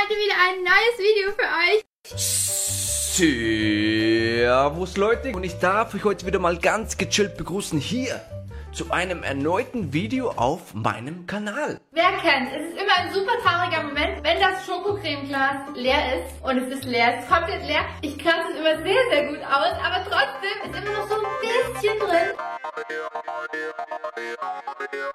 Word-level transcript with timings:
heute 0.00 0.14
wieder 0.14 0.34
ein 0.46 0.62
neues 0.62 0.98
Video 0.98 1.32
für 1.32 1.48
euch. 1.66 1.82
Servus 4.44 4.96
Leute 4.96 5.32
und 5.34 5.42
ich 5.42 5.58
darf 5.58 5.94
euch 5.94 6.04
heute 6.04 6.24
wieder 6.26 6.38
mal 6.38 6.56
ganz 6.58 6.96
gechillt 6.96 7.36
begrüßen 7.36 7.80
hier 7.80 8.20
zu 8.72 8.92
einem 8.92 9.24
erneuten 9.24 9.92
Video 9.92 10.30
auf 10.30 10.72
meinem 10.74 11.26
Kanal. 11.26 11.80
Wer 11.90 12.12
kennt, 12.22 12.52
es 12.54 12.68
ist 12.68 12.80
immer 12.80 12.94
ein 12.96 13.12
super 13.12 13.32
trauriger 13.42 13.82
Moment, 13.82 14.22
wenn 14.22 14.38
das 14.38 14.64
Schokocremeglas 14.66 15.74
leer 15.74 16.20
ist 16.20 16.44
und 16.44 16.58
es 16.58 16.78
ist 16.78 16.84
leer, 16.84 17.14
es 17.16 17.24
ist 17.24 17.30
komplett 17.30 17.66
leer. 17.66 17.84
Ich 18.02 18.16
kratze 18.18 18.52
es 18.52 18.58
immer 18.60 18.76
sehr, 18.82 19.02
sehr 19.10 19.26
gut 19.26 19.40
aus, 19.40 19.74
aber 19.84 20.04
trotzdem 20.04 20.62
ist 20.64 20.76
immer 20.78 20.92
noch 20.96 21.08
so 21.08 21.16
ein 21.16 21.22
bisschen 21.40 21.98
drin. 21.98 22.36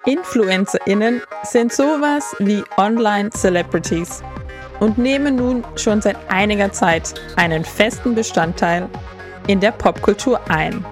InfluencerInnen 0.04 1.22
sind 1.44 1.72
sowas 1.72 2.36
wie 2.38 2.62
Online-Celebrities 2.76 4.22
und 4.80 4.98
nehmen 4.98 5.36
nun 5.36 5.64
schon 5.76 6.00
seit 6.02 6.16
einiger 6.28 6.72
Zeit 6.72 7.14
einen 7.36 7.64
festen 7.64 8.14
Bestandteil 8.14 8.88
in 9.46 9.60
der 9.60 9.72
Popkultur 9.72 10.40
ein. 10.48 10.84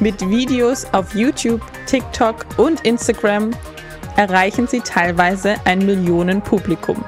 Mit 0.00 0.20
Videos 0.28 0.86
auf 0.92 1.14
YouTube, 1.14 1.60
TikTok 1.86 2.46
und 2.56 2.80
Instagram 2.84 3.50
erreichen 4.16 4.66
sie 4.66 4.80
teilweise 4.80 5.54
ein 5.64 5.84
Millionenpublikum. 5.84 7.04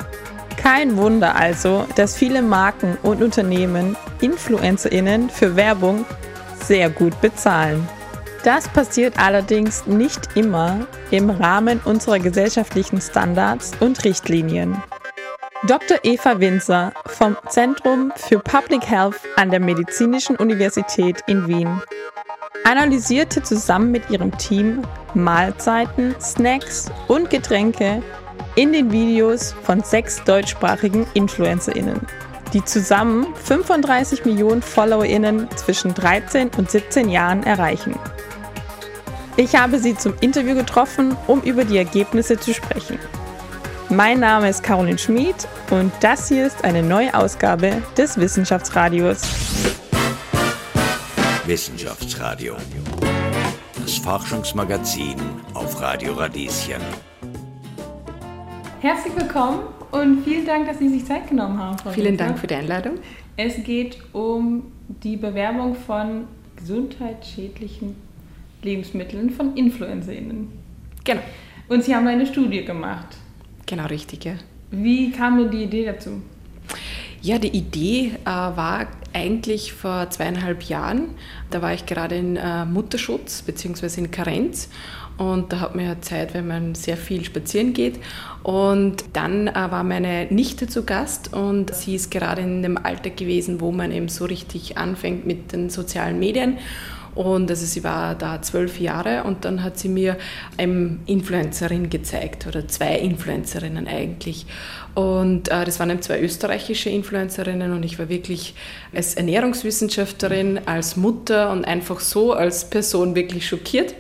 Kein 0.57 0.97
Wunder 0.97 1.37
also, 1.37 1.87
dass 1.97 2.17
viele 2.17 2.41
Marken 2.41 2.97
und 3.03 3.23
Unternehmen 3.23 3.97
InfluencerInnen 4.21 5.29
für 5.29 5.57
Werbung 5.57 6.07
sehr 6.63 6.89
gut 6.89 7.21
bezahlen. 7.21 7.87
Das 8.45 8.69
passiert 8.69 9.19
allerdings 9.19 9.87
nicht 9.87 10.37
immer 10.37 10.87
im 11.11 11.31
Rahmen 11.31 11.81
unserer 11.85 12.19
gesellschaftlichen 12.19 13.01
Standards 13.01 13.73
und 13.81 14.05
Richtlinien. 14.05 14.77
Dr. 15.67 15.97
Eva 16.03 16.39
Winzer 16.41 16.93
vom 17.07 17.37
Zentrum 17.49 18.13
für 18.17 18.39
Public 18.39 18.87
Health 18.87 19.17
an 19.37 19.51
der 19.51 19.61
Medizinischen 19.61 20.37
Universität 20.37 21.23
in 21.27 21.49
Wien 21.49 21.81
analysierte 22.65 23.43
zusammen 23.43 23.91
mit 23.91 24.11
ihrem 24.11 24.37
Team 24.37 24.83
Mahlzeiten, 25.15 26.15
Snacks 26.21 26.91
und 27.09 27.31
Getränke 27.31 28.03
in 28.57 28.73
den 28.73 28.91
Videos 28.91 29.55
von 29.63 29.83
sechs 29.83 30.23
deutschsprachigen 30.25 31.07
InfluencerInnen, 31.15 32.01
die 32.53 32.65
zusammen 32.65 33.35
35 33.35 34.25
Millionen 34.25 34.61
FollowerInnen 34.61 35.49
zwischen 35.57 35.95
13 35.95 36.51
und 36.59 36.71
17 36.71 37.09
Jahren 37.09 37.43
erreichen. 37.43 37.99
Ich 39.37 39.57
habe 39.57 39.79
sie 39.79 39.97
zum 39.97 40.15
Interview 40.21 40.55
getroffen, 40.55 41.17
um 41.27 41.41
über 41.43 41.65
die 41.65 41.79
Ergebnisse 41.79 42.39
zu 42.39 42.53
sprechen. 42.53 42.99
Mein 43.95 44.19
Name 44.19 44.49
ist 44.49 44.65
Caroline 44.65 44.99
Schmid 44.99 45.37
und 45.71 45.93
das 46.01 46.29
hier 46.29 46.49
ist 46.49 46.65
eine 46.65 46.83
neue 46.83 47.15
Ausgabe 47.15 47.81
des 47.97 48.19
Wissenschaftsradios. 48.19 49.23
Wissenschaftsradio. 51.47 52.57
Das 53.77 53.97
Forschungsmagazin 53.99 55.15
auf 55.53 55.81
Radio 55.81 56.15
Radieschen. 56.15 56.81
Herzlich 58.81 59.15
willkommen 59.15 59.61
und 59.93 60.25
vielen 60.25 60.45
Dank, 60.45 60.67
dass 60.67 60.81
Sie 60.81 60.89
sich 60.89 61.05
Zeit 61.05 61.29
genommen 61.29 61.57
haben. 61.61 61.79
Frau 61.79 61.91
vielen 61.91 62.17
Dank 62.17 62.41
für 62.41 62.49
die 62.49 62.57
Einladung. 62.57 62.95
Es 63.37 63.63
geht 63.63 63.99
um 64.13 64.73
die 64.89 65.17
Bewerbung 65.17 65.77
von 65.77 66.27
gesundheitsschädlichen 66.57 67.95
Lebensmitteln 68.61 69.31
von 69.31 69.57
InfluencerInnen. 69.57 70.51
Genau. 71.05 71.23
Und 71.69 71.85
Sie 71.85 71.95
haben 71.95 72.09
eine 72.09 72.27
Studie 72.27 72.65
gemacht. 72.65 73.19
Genau, 73.67 73.87
richtig, 73.87 74.25
ja. 74.25 74.35
Wie 74.71 75.11
kam 75.11 75.39
denn 75.39 75.51
die 75.51 75.65
Idee 75.65 75.87
dazu? 75.87 76.23
Ja, 77.23 77.39
die 77.39 77.57
Idee 77.57 78.13
äh, 78.25 78.27
war 78.27 78.87
eigentlich 79.15 79.73
vor 79.73 80.11
zweieinhalb 80.11 80.65
Jahren. 80.65 81.11
Da 81.51 81.63
war 81.63 81.73
ich 81.73 81.87
gerade 81.87 82.17
in 82.17 82.37
äh, 82.37 82.67
Mutterschutz 82.67 83.43
bzw. 83.43 84.01
in 84.01 84.11
Karenz 84.11 84.69
und 85.17 85.53
da 85.53 85.61
hat 85.61 85.77
man 85.77 85.85
ja 85.85 86.01
Zeit, 86.01 86.35
wenn 86.35 86.49
man 86.49 86.75
sehr 86.75 86.97
viel 86.97 87.25
spazieren 87.25 87.73
geht. 87.73 88.01
Und 88.43 89.05
dann 89.13 89.47
äh, 89.47 89.55
war 89.55 89.85
meine 89.85 90.27
Nichte 90.27 90.67
zu 90.67 90.85
Gast 90.85 91.33
und 91.33 91.73
sie 91.75 91.95
ist 91.95 92.11
gerade 92.11 92.43
in 92.43 92.63
dem 92.63 92.77
Alter 92.77 93.11
gewesen, 93.11 93.61
wo 93.61 93.71
man 93.71 93.93
eben 93.93 94.09
so 94.09 94.25
richtig 94.25 94.77
anfängt 94.77 95.25
mit 95.25 95.53
den 95.53 95.71
sozialen 95.71 96.19
Medien. 96.19 96.59
Und 97.15 97.51
also 97.51 97.65
sie 97.65 97.85
war 97.85 98.15
da 98.15 98.43
zwölf 98.43 98.81
Jahre 98.81 99.25
und 99.25 99.45
dann 99.45 99.63
hat 99.63 99.79
sie 99.79 99.89
mir 99.89 100.17
eine 100.57 100.99
Influencerin 101.07 101.91
gezeigt 101.91 102.47
oder 102.47 102.67
zwei 102.67 102.99
Influencerinnen 102.99 103.87
eigentlich. 103.87 104.47
Und 104.95 105.49
äh, 105.49 105.65
das 105.65 105.79
waren 105.81 105.91
eben 105.91 106.03
zwei 106.03 106.21
österreichische 106.21 106.91
Influencerinnen 106.91 107.73
und 107.73 107.85
ich 107.85 107.99
war 107.99 108.09
wirklich 108.09 108.55
als 108.95 109.15
Ernährungswissenschaftlerin, 109.15 110.61
als 110.67 110.97
Mutter 110.97 111.51
und 111.51 111.65
einfach 111.65 112.01
so 112.01 112.33
als 112.33 112.69
Person 112.71 113.15
wirklich 113.15 113.47
schockiert. 113.47 113.95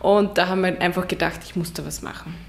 Und 0.00 0.38
da 0.38 0.48
haben 0.48 0.62
wir 0.62 0.80
einfach 0.80 1.08
gedacht, 1.08 1.40
ich 1.44 1.56
muss 1.56 1.72
da 1.72 1.84
was 1.84 2.02
machen. 2.02 2.45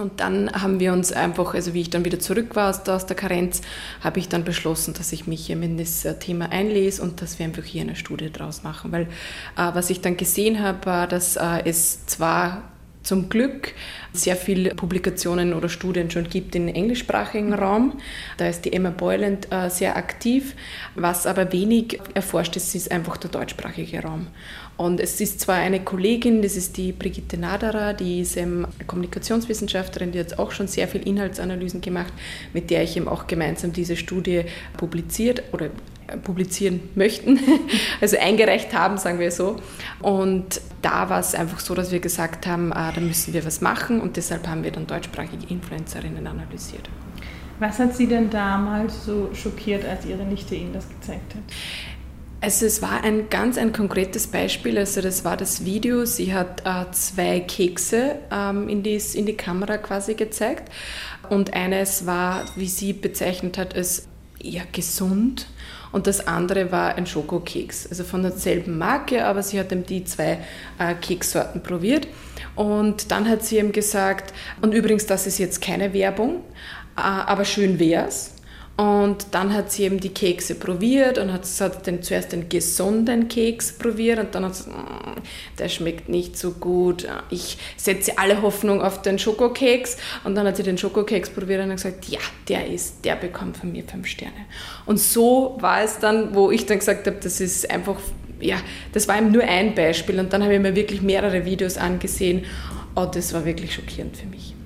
Und 0.00 0.20
dann 0.20 0.50
haben 0.50 0.80
wir 0.80 0.92
uns 0.94 1.12
einfach, 1.12 1.52
also 1.52 1.74
wie 1.74 1.82
ich 1.82 1.90
dann 1.90 2.06
wieder 2.06 2.18
zurück 2.18 2.56
war 2.56 2.70
aus, 2.70 3.06
der 3.06 3.16
Karenz, 3.16 3.60
habe 4.00 4.20
ich 4.20 4.28
dann 4.28 4.42
beschlossen, 4.42 4.94
dass 4.94 5.12
ich 5.12 5.26
mich 5.26 5.50
in 5.50 5.76
das 5.76 6.06
äh, 6.06 6.18
Thema 6.18 6.50
einlese 6.50 7.02
und 7.02 7.20
dass 7.20 7.38
wir 7.38 7.44
einfach 7.44 7.64
hier 7.64 7.82
eine 7.82 7.94
Studie 7.94 8.32
draus 8.32 8.62
machen. 8.62 8.90
Weil 8.90 9.02
äh, 9.02 9.74
was 9.74 9.90
ich 9.90 10.00
dann 10.00 10.16
gesehen 10.16 10.62
habe, 10.62 10.86
war, 10.86 11.06
dass 11.06 11.36
äh, 11.36 11.62
es 11.66 12.06
zwar 12.06 12.62
zum 13.02 13.28
Glück 13.28 13.74
sehr 14.12 14.36
viele 14.36 14.74
Publikationen 14.74 15.54
oder 15.54 15.68
Studien 15.68 16.10
schon 16.10 16.28
gibt 16.28 16.54
im 16.54 16.68
englischsprachigen 16.68 17.52
Raum. 17.52 17.98
Da 18.36 18.46
ist 18.46 18.64
die 18.64 18.72
Emma 18.72 18.90
Boyland 18.90 19.50
äh, 19.50 19.68
sehr 19.70 19.96
aktiv. 19.96 20.54
Was 20.94 21.26
aber 21.26 21.52
wenig 21.52 22.00
erforscht 22.14 22.56
ist, 22.56 22.74
ist 22.74 22.90
einfach 22.90 23.16
der 23.16 23.30
deutschsprachige 23.30 24.02
Raum. 24.02 24.28
Und 24.76 25.00
es 25.00 25.20
ist 25.20 25.40
zwar 25.40 25.56
eine 25.56 25.80
Kollegin, 25.80 26.42
das 26.42 26.56
ist 26.56 26.76
die 26.76 26.92
Brigitte 26.92 27.36
Naderer, 27.36 27.92
die 27.94 28.20
ist 28.20 28.36
ähm, 28.36 28.66
Kommunikationswissenschaftlerin, 28.86 30.12
die 30.12 30.20
hat 30.20 30.38
auch 30.38 30.50
schon 30.50 30.66
sehr 30.66 30.88
viel 30.88 31.06
Inhaltsanalysen 31.06 31.80
gemacht, 31.80 32.12
mit 32.52 32.70
der 32.70 32.82
ich 32.82 32.96
eben 32.96 33.06
auch 33.06 33.26
gemeinsam 33.26 33.72
diese 33.72 33.96
Studie 33.96 34.44
publiziert 34.76 35.42
oder 35.52 35.66
äh, 36.06 36.16
publizieren 36.16 36.80
möchten, 36.94 37.38
also 38.00 38.16
eingereicht 38.18 38.72
haben, 38.74 38.96
sagen 38.96 39.18
wir 39.18 39.30
so. 39.30 39.56
Und 40.00 40.60
da 40.80 41.08
war 41.10 41.20
es 41.20 41.34
einfach 41.34 41.60
so, 41.60 41.74
dass 41.74 41.92
wir 41.92 42.00
gesagt 42.00 42.46
haben, 42.46 42.72
ah, 42.72 42.92
da 42.92 43.00
müssen 43.00 43.34
wir 43.34 43.44
was 43.44 43.60
machen 43.60 44.00
und 44.00 44.16
deshalb 44.16 44.48
haben 44.48 44.64
wir 44.64 44.72
dann 44.72 44.86
deutschsprachige 44.86 45.46
Influencerinnen 45.48 46.26
analysiert. 46.26 46.88
Was 47.62 47.78
hat 47.78 47.94
Sie 47.94 48.08
denn 48.08 48.28
damals 48.28 49.04
so 49.04 49.30
schockiert, 49.34 49.84
als 49.84 50.04
Ihre 50.04 50.24
Nichte 50.24 50.56
Ihnen 50.56 50.72
das 50.72 50.88
gezeigt 50.88 51.36
hat? 51.36 51.42
Also 52.42 52.66
es 52.66 52.82
war 52.82 53.04
ein 53.04 53.30
ganz 53.30 53.56
ein 53.56 53.72
konkretes 53.72 54.26
Beispiel. 54.26 54.76
Also 54.76 55.00
das 55.00 55.24
war 55.24 55.36
das 55.36 55.64
Video. 55.64 56.04
Sie 56.04 56.34
hat 56.34 56.62
äh, 56.66 56.90
zwei 56.90 57.38
Kekse 57.38 58.16
ähm, 58.32 58.68
in, 58.68 58.82
die, 58.82 59.00
in 59.14 59.26
die 59.26 59.36
Kamera 59.36 59.78
quasi 59.78 60.14
gezeigt. 60.14 60.68
Und 61.30 61.54
eines 61.54 62.04
war, 62.04 62.44
wie 62.56 62.66
sie 62.66 62.94
bezeichnet 62.94 63.58
hat, 63.58 63.76
als 63.76 64.08
eher 64.42 64.64
gesund. 64.72 65.46
Und 65.92 66.08
das 66.08 66.26
andere 66.26 66.72
war 66.72 66.96
ein 66.96 67.06
Schokokeks. 67.06 67.86
Also 67.86 68.02
von 68.02 68.22
derselben 68.22 68.76
Marke, 68.76 69.24
aber 69.24 69.44
sie 69.44 69.60
hat 69.60 69.70
eben 69.70 69.86
die 69.86 70.02
zwei 70.02 70.38
äh, 70.80 70.94
Kekssorten 71.00 71.62
probiert. 71.62 72.08
Und 72.56 73.12
dann 73.12 73.28
hat 73.28 73.44
sie 73.44 73.58
ihm 73.58 73.70
gesagt, 73.70 74.34
und 74.60 74.74
übrigens, 74.74 75.06
das 75.06 75.28
ist 75.28 75.38
jetzt 75.38 75.62
keine 75.62 75.94
Werbung, 75.94 76.42
äh, 76.96 77.02
aber 77.02 77.44
schön 77.44 77.78
wär's. 77.78 78.32
Und 78.82 79.26
dann 79.30 79.54
hat 79.54 79.70
sie 79.70 79.84
eben 79.84 80.00
die 80.00 80.08
Kekse 80.08 80.56
probiert 80.56 81.16
und 81.16 81.32
hat, 81.32 81.46
hat 81.60 81.86
den, 81.86 82.02
zuerst 82.02 82.32
den 82.32 82.48
gesunden 82.48 83.28
Keks 83.28 83.78
probiert 83.78 84.18
und 84.18 84.34
dann 84.34 84.44
hat 84.44 84.56
sie 84.56 84.70
mm, 84.70 85.22
der 85.56 85.68
schmeckt 85.68 86.08
nicht 86.08 86.36
so 86.36 86.50
gut. 86.50 87.06
Ich 87.30 87.58
setze 87.76 88.18
alle 88.18 88.42
Hoffnung 88.42 88.82
auf 88.82 89.00
den 89.00 89.20
Schokokeks 89.20 89.98
und 90.24 90.34
dann 90.34 90.48
hat 90.48 90.56
sie 90.56 90.64
den 90.64 90.78
Schokokeks 90.78 91.30
probiert 91.30 91.62
und 91.62 91.68
hat 91.68 91.76
gesagt, 91.76 92.06
ja, 92.08 92.18
der 92.48 92.66
ist, 92.66 93.04
der 93.04 93.14
bekommt 93.14 93.56
von 93.56 93.70
mir 93.70 93.84
fünf 93.84 94.08
Sterne. 94.08 94.46
Und 94.84 94.98
so 94.98 95.56
war 95.60 95.84
es 95.84 96.00
dann, 96.00 96.34
wo 96.34 96.50
ich 96.50 96.66
dann 96.66 96.80
gesagt 96.80 97.06
habe, 97.06 97.18
das 97.22 97.40
ist 97.40 97.70
einfach, 97.70 98.00
ja, 98.40 98.56
das 98.92 99.06
war 99.06 99.16
eben 99.16 99.30
nur 99.30 99.44
ein 99.44 99.76
Beispiel 99.76 100.18
und 100.18 100.32
dann 100.32 100.42
habe 100.42 100.54
ich 100.54 100.60
mir 100.60 100.74
wirklich 100.74 101.02
mehrere 101.02 101.44
Videos 101.44 101.76
angesehen. 101.76 102.46
Oh, 102.96 103.04
das 103.04 103.32
war 103.32 103.44
wirklich 103.44 103.74
schockierend 103.74 104.16
für 104.16 104.26
mich. 104.26 104.56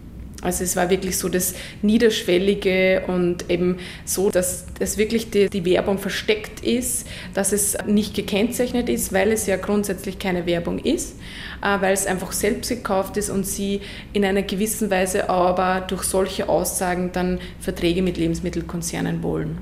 Also 0.46 0.62
es 0.62 0.76
war 0.76 0.90
wirklich 0.90 1.19
so 1.19 1.28
das 1.28 1.54
Niederschwellige 1.82 3.02
und 3.08 3.50
eben 3.50 3.78
so, 4.04 4.31
dass 4.31 4.66
es 4.78 4.96
wirklich 4.96 5.31
die, 5.31 5.50
die, 5.50 5.64
Werbung 5.64 5.98
versteckt 5.98 6.60
ist, 6.60 7.08
dass 7.34 7.50
es 7.50 7.76
nicht 7.84 8.14
gekennzeichnet 8.14 8.88
ist, 8.88 9.12
weil 9.12 9.32
es 9.32 9.46
ja 9.46 9.56
grundsätzlich 9.56 10.20
keine 10.20 10.46
Werbung 10.46 10.78
ist, 10.78 11.16
äh, 11.62 11.81
weil 11.81 11.93
es 11.93 12.06
einfach 12.06 12.31
selbst 12.31 12.69
gekauft 12.69 13.16
ist 13.16 13.28
und 13.28 13.44
sie 13.44 13.81
in 14.12 14.25
einer 14.25 14.43
gewissen 14.43 14.88
Weise 14.88 15.28
aber 15.28 15.81
durch 15.81 16.04
solche 16.04 16.49
Aussagen 16.49 17.10
dann 17.12 17.40
Verträge 17.58 18.02
mit 18.02 18.16
Lebensmittelkonzernen 18.16 19.25
wollen. 19.25 19.58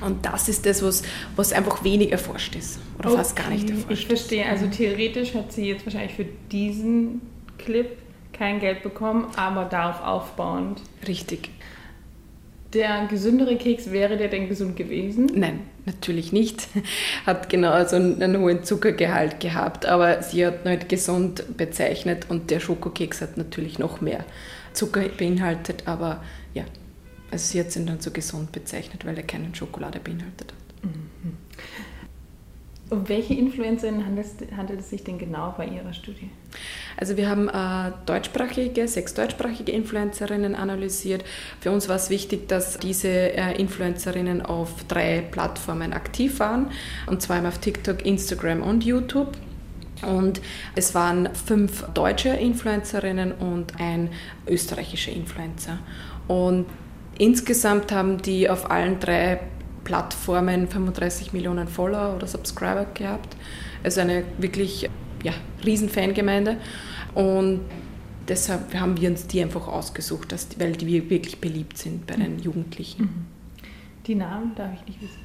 Und 0.00 0.24
das 0.24 0.48
ist 0.48 0.64
das, 0.64 0.80
was, 0.84 1.02
was 1.34 1.52
einfach 1.52 1.82
wenig 1.82 2.12
erforscht 2.12 2.54
ist 2.54 2.78
oder 3.00 3.08
okay. 3.08 3.18
fast 3.18 3.34
gar 3.34 3.50
nicht 3.50 3.68
erforscht 3.68 3.90
ist. 3.90 3.98
Ich 3.98 4.06
verstehe, 4.06 4.46
also 4.46 4.66
theoretisch 4.68 5.34
hat 5.34 5.52
sie 5.52 5.66
jetzt 5.66 5.84
wahrscheinlich 5.84 6.14
für 6.14 6.26
diesen 6.52 7.20
Clip 7.58 8.03
kein 8.34 8.60
Geld 8.60 8.82
bekommen, 8.82 9.26
aber 9.36 9.64
darauf 9.64 10.02
aufbauend. 10.02 10.80
Richtig. 11.06 11.50
der 12.72 13.06
gesündere 13.06 13.56
Keks, 13.56 13.92
wäre 13.92 14.16
der 14.16 14.28
denn 14.28 14.48
gesund 14.48 14.76
gewesen? 14.76 15.30
Nein, 15.34 15.60
natürlich 15.86 16.32
nicht. 16.32 16.68
Hat 17.26 17.48
genau 17.48 17.84
so 17.86 17.96
einen, 17.96 18.22
einen 18.22 18.40
hohen 18.40 18.64
Zuckergehalt 18.64 19.40
gehabt, 19.40 19.86
aber 19.86 20.22
sie 20.22 20.44
hat 20.44 20.64
nicht 20.64 20.88
gesund 20.88 21.56
bezeichnet 21.56 22.26
und 22.28 22.50
der 22.50 22.58
Schokokeks 22.60 23.20
hat 23.20 23.36
natürlich 23.36 23.78
noch 23.78 24.00
mehr 24.00 24.24
Zucker 24.72 25.02
beinhaltet, 25.08 25.84
aber 25.86 26.22
ja, 26.52 26.64
also 27.30 27.52
sie 27.52 27.60
hat 27.60 27.74
ihn 27.76 27.86
dann 27.86 28.00
so 28.00 28.10
gesund 28.10 28.52
bezeichnet, 28.52 29.04
weil 29.06 29.16
er 29.16 29.22
keine 29.22 29.54
Schokolade 29.54 30.00
beinhaltet 30.00 30.52
hat. 30.52 30.84
Mhm. 30.84 31.36
Um 32.90 33.08
welche 33.08 33.34
Influencerinnen 33.34 34.04
handelt, 34.04 34.26
handelt 34.56 34.80
es 34.80 34.90
sich 34.90 35.02
denn 35.04 35.18
genau 35.18 35.54
bei 35.56 35.66
Ihrer 35.66 35.92
Studie? 35.94 36.30
Also 36.96 37.16
wir 37.16 37.28
haben 37.28 37.48
äh, 37.48 37.92
deutschsprachige, 38.06 38.86
sechs 38.88 39.14
deutschsprachige 39.14 39.72
Influencerinnen 39.72 40.54
analysiert. 40.54 41.24
Für 41.60 41.70
uns 41.70 41.88
war 41.88 41.96
es 41.96 42.10
wichtig, 42.10 42.48
dass 42.48 42.78
diese 42.78 43.08
äh, 43.08 43.58
Influencerinnen 43.58 44.42
auf 44.42 44.84
drei 44.88 45.20
Plattformen 45.20 45.92
aktiv 45.92 46.38
waren, 46.40 46.70
und 47.06 47.22
zwar 47.22 47.46
auf 47.46 47.58
TikTok, 47.58 48.04
Instagram 48.04 48.62
und 48.62 48.84
YouTube. 48.84 49.36
Und 50.02 50.40
es 50.74 50.94
waren 50.94 51.28
fünf 51.34 51.84
deutsche 51.94 52.30
Influencerinnen 52.30 53.32
und 53.32 53.80
ein 53.80 54.10
österreichischer 54.46 55.12
Influencer. 55.12 55.78
Und 56.28 56.66
insgesamt 57.18 57.92
haben 57.92 58.20
die 58.20 58.50
auf 58.50 58.70
allen 58.70 59.00
drei 59.00 59.40
Plattformen 59.84 60.66
35 60.66 61.32
Millionen 61.32 61.68
Follower 61.68 62.16
oder 62.16 62.26
Subscriber 62.26 62.86
gehabt. 62.94 63.36
Also 63.82 64.00
eine 64.00 64.24
wirklich 64.38 64.88
ja, 65.24 65.32
riesen 65.64 65.88
Fangemeinde. 65.88 66.58
Und 67.14 67.60
deshalb 68.28 68.74
haben 68.74 69.00
wir 69.00 69.10
uns 69.10 69.26
die 69.26 69.42
einfach 69.42 69.66
ausgesucht, 69.66 70.30
dass 70.30 70.48
die, 70.48 70.60
weil 70.60 70.72
die 70.72 71.10
wirklich 71.10 71.40
beliebt 71.40 71.78
sind 71.78 72.06
bei 72.06 72.14
den 72.14 72.38
Jugendlichen. 72.38 73.02
Mhm. 73.02 73.26
Die 74.06 74.14
Namen 74.14 74.54
darf 74.54 74.70
ich 74.74 74.86
nicht 74.86 75.02
wissen. 75.02 75.24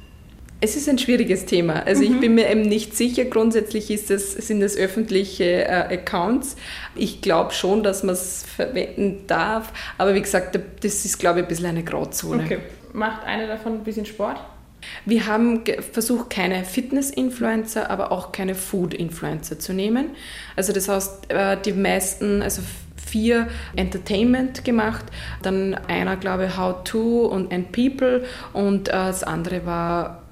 Es 0.62 0.76
ist 0.76 0.88
ein 0.90 0.98
schwieriges 0.98 1.46
Thema. 1.46 1.86
Also 1.86 2.02
mhm. 2.02 2.14
ich 2.14 2.20
bin 2.20 2.34
mir 2.34 2.50
eben 2.50 2.62
nicht 2.62 2.94
sicher. 2.94 3.24
Grundsätzlich 3.24 3.90
ist 3.90 4.10
das, 4.10 4.32
sind 4.32 4.60
es 4.60 4.76
öffentliche 4.76 5.64
äh, 5.64 5.94
Accounts. 5.94 6.56
Ich 6.94 7.22
glaube 7.22 7.52
schon, 7.52 7.82
dass 7.82 8.02
man 8.02 8.14
es 8.14 8.44
verwenden 8.44 9.26
darf. 9.26 9.72
Aber 9.96 10.14
wie 10.14 10.20
gesagt, 10.20 10.58
das 10.82 11.04
ist, 11.04 11.18
glaube 11.18 11.38
ich, 11.38 11.46
ein 11.46 11.48
bisschen 11.48 11.66
eine 11.66 11.82
Grauzone. 11.82 12.44
Okay. 12.44 12.58
Macht 12.92 13.24
eine 13.24 13.46
davon 13.46 13.74
ein 13.74 13.84
bisschen 13.84 14.04
Sport? 14.04 14.38
Wir 15.04 15.26
haben 15.26 15.62
versucht, 15.92 16.30
keine 16.30 16.64
Fitness-Influencer, 16.64 17.90
aber 17.90 18.12
auch 18.12 18.32
keine 18.32 18.54
Food-Influencer 18.54 19.58
zu 19.58 19.72
nehmen. 19.72 20.10
Also 20.56 20.72
das 20.72 20.88
heißt, 20.88 21.30
äh, 21.30 21.56
die 21.64 21.72
meisten, 21.72 22.42
also 22.42 22.62
vier 22.96 23.48
Entertainment 23.76 24.64
gemacht, 24.64 25.04
dann 25.42 25.74
einer, 25.74 26.16
glaube 26.16 26.46
ich, 26.46 26.56
How 26.56 26.84
To 26.84 27.26
und 27.26 27.52
And 27.52 27.72
People 27.72 28.24
und 28.52 28.88
äh, 28.88 28.92
das 28.92 29.24
andere 29.24 29.66
war 29.66 30.22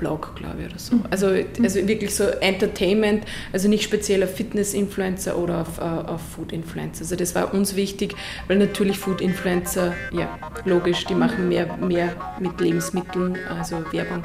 Blog, 0.00 0.34
glaube 0.34 0.62
ich, 0.62 0.66
oder 0.66 0.78
so. 0.78 0.96
Mhm. 0.96 1.04
Also, 1.10 1.26
also 1.62 1.86
wirklich 1.86 2.14
so 2.14 2.24
Entertainment, 2.24 3.24
also 3.52 3.68
nicht 3.68 3.84
speziell 3.84 4.24
auf 4.24 4.34
Fitness-Influencer 4.34 5.36
oder 5.36 5.60
auf, 5.60 5.78
uh, 5.78 6.10
auf 6.12 6.22
Food-Influencer. 6.34 7.02
Also 7.02 7.16
das 7.16 7.34
war 7.34 7.52
uns 7.52 7.76
wichtig, 7.76 8.16
weil 8.48 8.56
natürlich 8.56 8.98
Food-Influencer, 8.98 9.92
ja, 10.12 10.38
logisch, 10.64 11.04
die 11.04 11.14
machen 11.14 11.48
mehr, 11.48 11.76
mehr 11.76 12.16
mit 12.40 12.58
Lebensmitteln, 12.60 13.36
also 13.48 13.84
Werbung 13.92 14.24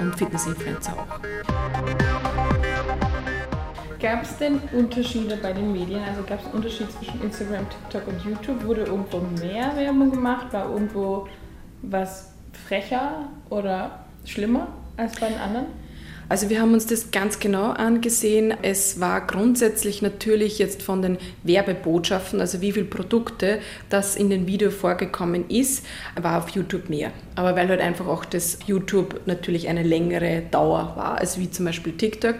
und 0.00 0.16
Fitness-Influencer 0.16 0.92
auch. 0.92 1.20
Gab 4.00 4.24
es 4.24 4.36
denn 4.38 4.58
Unterschiede 4.72 5.36
bei 5.36 5.52
den 5.52 5.70
Medien? 5.70 6.00
Also 6.02 6.24
gab 6.24 6.40
es 6.44 6.52
Unterschiede 6.52 6.90
zwischen 6.90 7.22
Instagram, 7.22 7.64
TikTok 7.70 8.08
und 8.08 8.24
YouTube? 8.24 8.64
Wurde 8.64 8.82
irgendwo 8.82 9.20
mehr 9.40 9.70
Werbung 9.76 10.10
gemacht? 10.10 10.52
War 10.52 10.68
irgendwo 10.68 11.28
was 11.82 12.32
frecher 12.66 13.28
oder 13.50 14.04
schlimmer? 14.24 14.66
Als 14.96 15.18
bei 15.18 15.28
den 15.28 15.38
anderen? 15.38 15.66
Also 16.32 16.48
wir 16.48 16.62
haben 16.62 16.72
uns 16.72 16.86
das 16.86 17.10
ganz 17.10 17.40
genau 17.40 17.72
angesehen. 17.72 18.54
Es 18.62 19.00
war 19.00 19.26
grundsätzlich 19.26 20.00
natürlich 20.00 20.58
jetzt 20.58 20.82
von 20.82 21.02
den 21.02 21.18
Werbebotschaften, 21.42 22.40
also 22.40 22.62
wie 22.62 22.72
viele 22.72 22.86
Produkte 22.86 23.58
das 23.90 24.16
in 24.16 24.30
den 24.30 24.46
Video 24.46 24.70
vorgekommen 24.70 25.50
ist, 25.50 25.84
war 26.18 26.38
auf 26.38 26.48
YouTube 26.48 26.88
mehr. 26.88 27.12
Aber 27.34 27.54
weil 27.54 27.68
halt 27.68 27.82
einfach 27.82 28.06
auch 28.06 28.24
das 28.24 28.60
YouTube 28.64 29.20
natürlich 29.26 29.68
eine 29.68 29.82
längere 29.82 30.42
Dauer 30.50 30.94
war, 30.96 31.18
also 31.18 31.38
wie 31.38 31.50
zum 31.50 31.66
Beispiel 31.66 31.92
TikTok. 31.92 32.36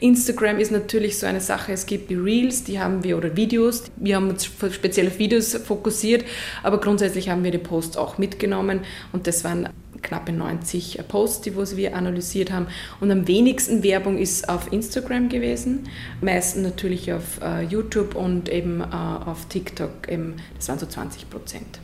Instagram 0.00 0.58
ist 0.58 0.72
natürlich 0.72 1.16
so 1.16 1.26
eine 1.26 1.40
Sache, 1.40 1.72
es 1.72 1.86
gibt 1.86 2.10
die 2.10 2.16
Reels, 2.16 2.64
die 2.64 2.80
haben 2.80 3.04
wir, 3.04 3.16
oder 3.16 3.36
Videos, 3.36 3.84
wir 3.98 4.16
haben 4.16 4.30
uns 4.30 4.46
speziell 4.46 5.06
auf 5.06 5.20
Videos 5.20 5.54
fokussiert, 5.54 6.24
aber 6.64 6.80
grundsätzlich 6.80 7.28
haben 7.28 7.44
wir 7.44 7.52
die 7.52 7.58
Posts 7.58 7.98
auch 7.98 8.18
mitgenommen 8.18 8.80
und 9.12 9.28
das 9.28 9.44
waren 9.44 9.68
knappe 10.02 10.32
90 10.32 11.00
Posts, 11.08 11.42
die 11.42 11.56
wir 11.76 11.96
analysiert 11.96 12.52
haben. 12.52 12.66
Und 13.00 13.10
am 13.10 13.26
wenigsten 13.26 13.82
Werbung 13.82 14.18
ist 14.18 14.48
auf 14.48 14.72
Instagram 14.72 15.28
gewesen, 15.28 15.88
meistens 16.20 16.62
natürlich 16.62 17.12
auf 17.12 17.40
uh, 17.42 17.60
YouTube 17.60 18.14
und 18.14 18.48
eben 18.48 18.80
uh, 18.80 19.24
auf 19.26 19.46
TikTok, 19.48 20.08
eben, 20.08 20.36
das 20.56 20.68
waren 20.68 20.78
so 20.78 20.86
20 20.86 21.28
Prozent. 21.30 21.80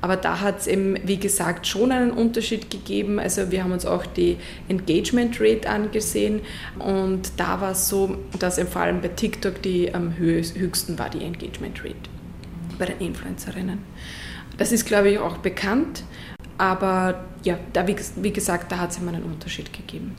Aber 0.00 0.16
da 0.16 0.40
hat 0.40 0.60
es 0.60 0.66
eben, 0.66 0.96
wie 1.04 1.18
gesagt, 1.18 1.66
schon 1.66 1.92
einen 1.92 2.10
Unterschied 2.10 2.70
gegeben. 2.70 3.18
Also 3.18 3.50
wir 3.50 3.62
haben 3.62 3.72
uns 3.72 3.86
auch 3.86 4.06
die 4.06 4.36
Engagement 4.68 5.40
Rate 5.40 5.68
angesehen 5.68 6.40
und 6.78 7.32
da 7.36 7.60
war 7.60 7.72
es 7.72 7.88
so, 7.88 8.18
dass 8.38 8.58
vor 8.58 8.82
allem 8.82 9.00
bei 9.00 9.08
TikTok 9.08 9.62
die 9.62 9.94
am 9.94 10.16
höchsten 10.16 10.98
war, 10.98 11.10
die 11.10 11.22
Engagement 11.22 11.84
Rate 11.84 11.96
bei 12.78 12.86
den 12.86 12.98
Influencerinnen. 12.98 13.78
Das 14.56 14.72
ist, 14.72 14.86
glaube 14.86 15.10
ich, 15.10 15.18
auch 15.18 15.38
bekannt. 15.38 16.02
Aber 16.60 17.24
ja, 17.42 17.58
da, 17.72 17.86
wie, 17.86 17.96
wie 18.16 18.32
gesagt, 18.34 18.70
da 18.70 18.80
hat 18.80 18.90
es 18.90 18.98
immer 18.98 19.14
einen 19.14 19.22
Unterschied 19.22 19.72
gegeben. 19.72 20.14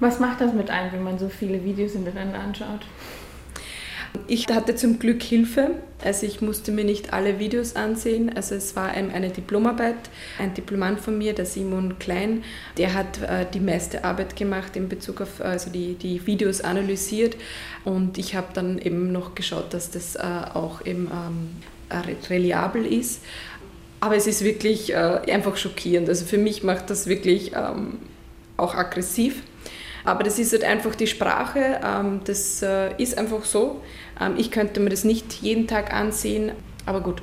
Was 0.00 0.18
macht 0.18 0.40
das 0.40 0.54
mit 0.54 0.70
einem, 0.70 0.92
wenn 0.92 1.02
man 1.02 1.18
so 1.18 1.28
viele 1.28 1.62
Videos 1.62 1.92
hintereinander 1.92 2.38
anschaut? 2.38 2.80
Ich 4.26 4.46
hatte 4.48 4.74
zum 4.76 4.98
Glück 4.98 5.22
Hilfe, 5.22 5.72
also 6.02 6.24
ich 6.24 6.40
musste 6.40 6.72
mir 6.72 6.84
nicht 6.84 7.12
alle 7.12 7.38
Videos 7.38 7.76
ansehen. 7.76 8.34
Also 8.34 8.54
es 8.54 8.76
war 8.76 8.92
eine 8.92 9.28
Diplomarbeit, 9.28 9.96
ein 10.38 10.54
Diplomant 10.54 11.00
von 11.00 11.18
mir, 11.18 11.34
der 11.34 11.44
Simon 11.44 11.98
Klein, 11.98 12.42
der 12.78 12.94
hat 12.94 13.20
äh, 13.20 13.44
die 13.52 13.60
meiste 13.60 14.04
Arbeit 14.04 14.36
gemacht 14.36 14.74
in 14.74 14.88
Bezug 14.88 15.20
auf 15.20 15.42
also 15.42 15.68
die, 15.68 15.96
die 15.96 16.26
Videos 16.26 16.62
analysiert 16.62 17.36
und 17.84 18.16
ich 18.16 18.34
habe 18.34 18.46
dann 18.54 18.78
eben 18.78 19.12
noch 19.12 19.34
geschaut, 19.34 19.74
dass 19.74 19.90
das 19.90 20.16
äh, 20.16 20.22
auch 20.22 20.86
eben 20.86 21.10
ähm, 21.12 21.50
reliabel 22.30 22.86
ist. 22.86 23.22
Aber 24.04 24.16
es 24.16 24.26
ist 24.26 24.44
wirklich 24.44 24.92
äh, 24.92 25.22
einfach 25.32 25.56
schockierend. 25.56 26.10
Also 26.10 26.26
für 26.26 26.36
mich 26.36 26.62
macht 26.62 26.90
das 26.90 27.06
wirklich 27.06 27.52
ähm, 27.54 28.00
auch 28.58 28.74
aggressiv. 28.74 29.42
Aber 30.04 30.22
das 30.22 30.38
ist 30.38 30.52
halt 30.52 30.62
einfach 30.62 30.94
die 30.94 31.06
Sprache, 31.06 31.80
ähm, 31.82 32.20
das 32.26 32.60
äh, 32.60 32.94
ist 33.02 33.16
einfach 33.16 33.46
so. 33.46 33.80
Ähm, 34.20 34.34
ich 34.36 34.50
könnte 34.50 34.80
mir 34.80 34.90
das 34.90 35.04
nicht 35.04 35.32
jeden 35.40 35.66
Tag 35.66 35.94
ansehen, 35.94 36.52
aber 36.84 37.00
gut, 37.00 37.22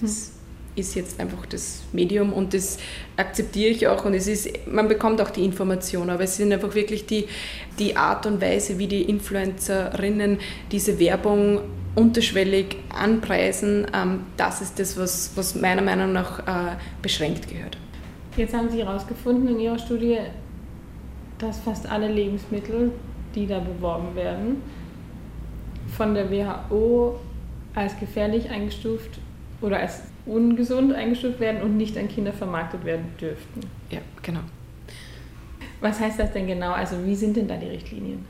das 0.00 0.30
ist 0.76 0.94
jetzt 0.94 1.18
einfach 1.18 1.44
das 1.46 1.82
Medium 1.92 2.32
und 2.32 2.54
das 2.54 2.78
akzeptiere 3.16 3.70
ich 3.70 3.88
auch 3.88 4.04
und 4.04 4.14
es 4.14 4.28
ist, 4.28 4.48
man 4.68 4.86
bekommt 4.86 5.20
auch 5.20 5.30
die 5.30 5.44
Information, 5.44 6.10
aber 6.10 6.22
es 6.22 6.36
sind 6.36 6.52
einfach 6.52 6.76
wirklich 6.76 7.06
die, 7.06 7.26
die 7.80 7.96
Art 7.96 8.24
und 8.26 8.40
Weise, 8.40 8.78
wie 8.78 8.86
die 8.86 9.02
Influencerinnen 9.02 10.38
diese 10.70 11.00
Werbung 11.00 11.62
unterschwellig 11.94 12.76
anpreisen, 12.88 13.86
ähm, 13.94 14.20
das 14.36 14.60
ist 14.60 14.78
das, 14.78 14.96
was, 14.96 15.32
was 15.36 15.54
meiner 15.54 15.82
Meinung 15.82 16.12
nach 16.12 16.40
äh, 16.40 16.76
beschränkt 17.02 17.48
gehört. 17.48 17.76
Jetzt 18.36 18.54
haben 18.54 18.70
Sie 18.70 18.78
herausgefunden 18.78 19.48
in 19.48 19.60
Ihrer 19.60 19.78
Studie, 19.78 20.18
dass 21.38 21.58
fast 21.60 21.90
alle 21.90 22.08
Lebensmittel, 22.10 22.92
die 23.34 23.46
da 23.46 23.58
beworben 23.58 24.14
werden, 24.14 24.62
von 25.96 26.14
der 26.14 26.30
WHO 26.30 27.18
als 27.74 27.98
gefährlich 27.98 28.50
eingestuft 28.50 29.18
oder 29.60 29.78
als 29.78 30.02
ungesund 30.26 30.92
eingestuft 30.92 31.40
werden 31.40 31.62
und 31.62 31.76
nicht 31.76 31.96
an 31.98 32.08
Kinder 32.08 32.32
vermarktet 32.32 32.84
werden 32.84 33.06
dürften. 33.20 33.60
Ja, 33.90 34.00
genau. 34.22 34.40
Was 35.80 35.98
heißt 35.98 36.18
das 36.18 36.32
denn 36.32 36.46
genau? 36.46 36.72
Also 36.72 36.96
wie 37.04 37.14
sind 37.14 37.36
denn 37.36 37.48
da 37.48 37.56
die 37.56 37.68
Richtlinien? 37.68 38.26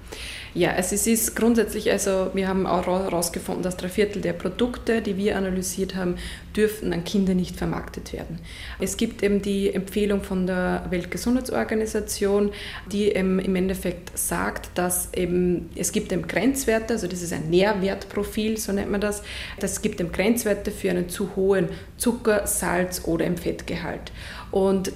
Ja, 0.52 0.72
also 0.72 0.96
es 0.96 1.06
ist 1.06 1.36
grundsätzlich, 1.36 1.90
also 1.90 2.30
wir 2.34 2.48
haben 2.48 2.66
auch 2.66 2.86
herausgefunden, 2.86 3.62
dass 3.62 3.76
drei 3.76 3.88
Viertel 3.88 4.20
der 4.20 4.32
Produkte, 4.32 5.00
die 5.00 5.16
wir 5.16 5.36
analysiert 5.36 5.94
haben, 5.94 6.16
dürften 6.56 6.92
an 6.92 7.04
Kinder 7.04 7.34
nicht 7.34 7.56
vermarktet 7.56 8.12
werden. 8.12 8.40
Es 8.80 8.96
gibt 8.96 9.22
eben 9.22 9.42
die 9.42 9.72
Empfehlung 9.72 10.22
von 10.22 10.48
der 10.48 10.86
Weltgesundheitsorganisation, 10.90 12.50
die 12.90 13.08
im 13.08 13.54
Endeffekt 13.54 14.16
sagt, 14.18 14.70
dass 14.74 15.14
eben, 15.14 15.70
es 15.76 15.92
gibt 15.92 16.12
eben 16.12 16.26
Grenzwerte, 16.26 16.94
also 16.94 17.06
das 17.06 17.22
ist 17.22 17.32
ein 17.32 17.48
Nährwertprofil, 17.50 18.56
so 18.56 18.72
nennt 18.72 18.90
man 18.90 19.00
das, 19.00 19.22
das 19.60 19.82
gibt 19.82 20.00
eben 20.00 20.10
Grenzwerte 20.10 20.72
für 20.72 20.90
einen 20.90 21.08
zu 21.08 21.36
hohen 21.36 21.68
Zucker, 21.96 22.48
Salz 22.48 23.02
oder 23.04 23.24
im 23.24 23.36
Fettgehalt. 23.36 24.10
Und 24.50 24.90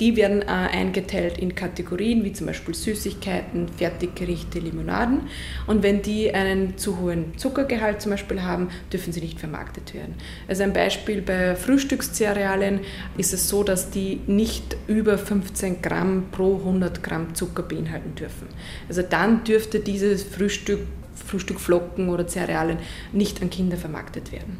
Die 0.00 0.14
werden 0.16 0.42
äh, 0.42 0.46
eingeteilt 0.46 1.38
in 1.38 1.54
Kategorien 1.56 2.24
wie 2.24 2.32
zum 2.32 2.46
Beispiel 2.46 2.74
Süßigkeiten, 2.74 3.68
Fertiggerichte, 3.68 4.60
Limonaden. 4.60 5.22
Und 5.66 5.82
wenn 5.82 6.02
die 6.02 6.32
einen 6.32 6.78
zu 6.78 7.00
hohen 7.00 7.36
Zuckergehalt 7.36 8.00
zum 8.00 8.12
Beispiel 8.12 8.42
haben, 8.42 8.68
dürfen 8.92 9.12
sie 9.12 9.20
nicht 9.20 9.40
vermarktet 9.40 9.94
werden. 9.94 10.14
Also 10.46 10.62
ein 10.62 10.72
Beispiel 10.72 11.20
bei 11.20 11.56
Frühstückscerealien 11.56 12.80
ist 13.16 13.34
es 13.34 13.48
so, 13.48 13.64
dass 13.64 13.90
die 13.90 14.20
nicht 14.28 14.76
über 14.86 15.18
15 15.18 15.82
Gramm 15.82 16.26
pro 16.30 16.58
100 16.58 17.02
Gramm 17.02 17.34
Zucker 17.34 17.64
beinhalten 17.64 18.14
dürfen. 18.14 18.46
Also 18.88 19.02
dann 19.02 19.42
dürfte 19.42 19.80
dieses 19.80 20.22
Frühstück, 20.22 20.80
Frühstückflocken 21.14 22.08
oder 22.08 22.28
Cerealien 22.28 22.78
nicht 23.12 23.42
an 23.42 23.50
Kinder 23.50 23.76
vermarktet 23.76 24.30
werden. 24.30 24.58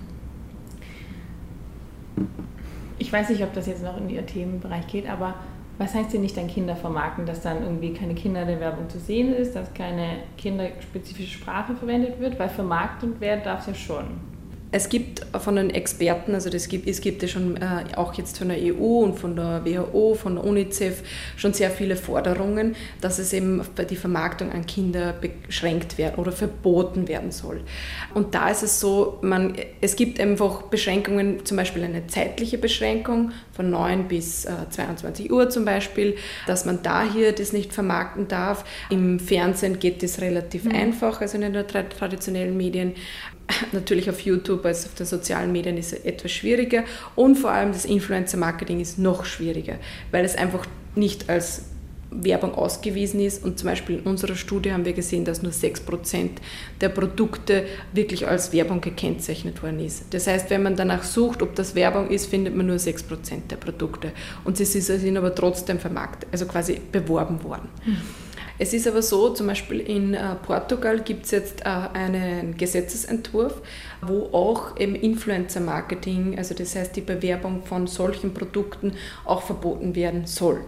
Ich 2.98 3.12
weiß 3.12 3.30
nicht, 3.30 3.42
ob 3.42 3.52
das 3.52 3.66
jetzt 3.66 3.82
noch 3.82 3.96
in 3.96 4.10
Ihr 4.10 4.26
Themenbereich 4.26 4.86
geht, 4.86 5.08
aber 5.08 5.34
was 5.78 5.94
heißt 5.94 6.12
denn 6.12 6.22
nicht 6.22 6.36
an 6.38 6.48
Kinder 6.48 6.74
vermarkten, 6.74 7.24
dass 7.24 7.40
dann 7.40 7.62
irgendwie 7.62 7.94
keine 7.94 8.14
Kinder 8.14 8.42
in 8.42 8.48
der 8.48 8.60
Werbung 8.60 8.90
zu 8.90 8.98
sehen 8.98 9.32
ist, 9.32 9.54
dass 9.54 9.72
keine 9.72 10.16
kinderspezifische 10.36 11.38
Sprache 11.38 11.76
verwendet 11.76 12.18
wird? 12.18 12.38
Weil 12.38 12.48
vermarktet 12.48 13.20
werden 13.20 13.42
darf 13.44 13.60
es 13.60 13.66
ja 13.68 13.74
schon. 13.74 14.37
Es 14.70 14.90
gibt 14.90 15.24
von 15.38 15.56
den 15.56 15.70
Experten, 15.70 16.34
also 16.34 16.50
das 16.50 16.68
gibt, 16.68 16.86
es 16.86 17.00
gibt 17.00 17.22
ja 17.22 17.28
schon 17.28 17.56
äh, 17.56 17.84
auch 17.96 18.12
jetzt 18.14 18.36
von 18.36 18.48
der 18.48 18.58
EU 18.58 19.00
und 19.00 19.18
von 19.18 19.34
der 19.34 19.64
WHO, 19.64 20.14
von 20.14 20.34
der 20.34 20.44
UNICEF 20.44 21.02
schon 21.36 21.54
sehr 21.54 21.70
viele 21.70 21.96
Forderungen, 21.96 22.76
dass 23.00 23.18
es 23.18 23.32
eben 23.32 23.62
die 23.88 23.96
Vermarktung 23.96 24.52
an 24.52 24.66
Kinder 24.66 25.14
beschränkt 25.46 25.96
werden 25.96 26.16
oder 26.16 26.32
verboten 26.32 27.08
werden 27.08 27.32
soll. 27.32 27.62
Und 28.12 28.34
da 28.34 28.50
ist 28.50 28.62
es 28.62 28.78
so, 28.78 29.18
man, 29.22 29.54
es 29.80 29.96
gibt 29.96 30.20
einfach 30.20 30.62
Beschränkungen, 30.62 31.46
zum 31.46 31.56
Beispiel 31.56 31.84
eine 31.84 32.06
zeitliche 32.06 32.58
Beschränkung 32.58 33.32
von 33.58 33.70
9 33.70 34.06
bis 34.06 34.44
äh, 34.44 34.52
22 34.70 35.32
Uhr 35.32 35.50
zum 35.50 35.64
Beispiel, 35.64 36.14
dass 36.46 36.64
man 36.64 36.80
da 36.84 37.02
hier 37.02 37.32
das 37.32 37.52
nicht 37.52 37.72
vermarkten 37.72 38.28
darf. 38.28 38.64
Im 38.88 39.18
Fernsehen 39.18 39.80
geht 39.80 40.04
das 40.04 40.20
relativ 40.20 40.62
mhm. 40.62 40.76
einfach, 40.76 41.20
also 41.20 41.36
in 41.36 41.52
den 41.52 41.66
traditionellen 41.66 42.56
Medien. 42.56 42.94
Natürlich 43.72 44.08
auf 44.08 44.20
YouTube 44.20 44.64
als 44.64 44.86
auf 44.86 44.94
den 44.94 45.06
sozialen 45.06 45.50
Medien 45.50 45.76
ist 45.76 45.92
es 45.92 46.04
etwas 46.04 46.30
schwieriger 46.30 46.84
und 47.16 47.34
vor 47.34 47.50
allem 47.50 47.72
das 47.72 47.84
Influencer-Marketing 47.84 48.78
ist 48.78 48.96
noch 48.96 49.24
schwieriger, 49.24 49.74
weil 50.12 50.24
es 50.24 50.36
einfach 50.36 50.64
nicht 50.94 51.28
als 51.28 51.64
Werbung 52.10 52.54
ausgewiesen 52.54 53.20
ist. 53.20 53.44
Und 53.44 53.58
zum 53.58 53.68
Beispiel 53.68 53.98
in 53.98 54.04
unserer 54.04 54.34
Studie 54.34 54.72
haben 54.72 54.84
wir 54.84 54.92
gesehen, 54.92 55.24
dass 55.24 55.42
nur 55.42 55.52
6% 55.52 56.30
der 56.80 56.88
Produkte 56.88 57.64
wirklich 57.92 58.26
als 58.26 58.52
Werbung 58.52 58.80
gekennzeichnet 58.80 59.62
worden 59.62 59.80
ist. 59.80 60.04
Das 60.10 60.26
heißt, 60.26 60.50
wenn 60.50 60.62
man 60.62 60.76
danach 60.76 61.02
sucht, 61.02 61.42
ob 61.42 61.54
das 61.54 61.74
Werbung 61.74 62.08
ist, 62.10 62.26
findet 62.26 62.56
man 62.56 62.66
nur 62.66 62.76
6% 62.76 63.48
der 63.50 63.56
Produkte. 63.56 64.12
Und 64.44 64.56
sie 64.56 64.64
sind 64.64 65.16
aber 65.16 65.34
trotzdem 65.34 65.78
vermarktet, 65.78 66.28
also 66.32 66.46
quasi 66.46 66.80
beworben 66.92 67.42
worden. 67.44 67.68
Mhm. 67.84 67.96
Es 68.60 68.72
ist 68.72 68.88
aber 68.88 69.02
so, 69.02 69.30
zum 69.30 69.46
Beispiel 69.46 69.78
in 69.78 70.14
äh, 70.14 70.34
Portugal 70.34 71.00
gibt 71.00 71.26
es 71.26 71.30
jetzt 71.30 71.60
äh, 71.60 71.68
einen 71.68 72.56
Gesetzesentwurf, 72.56 73.62
wo 74.02 74.30
auch 74.32 74.76
im 74.76 74.96
Influencer-Marketing, 74.96 76.36
also 76.36 76.54
das 76.54 76.74
heißt 76.74 76.96
die 76.96 77.00
Bewerbung 77.00 77.62
von 77.64 77.86
solchen 77.86 78.34
Produkten, 78.34 78.94
auch 79.24 79.42
verboten 79.42 79.94
werden 79.94 80.26
soll. 80.26 80.64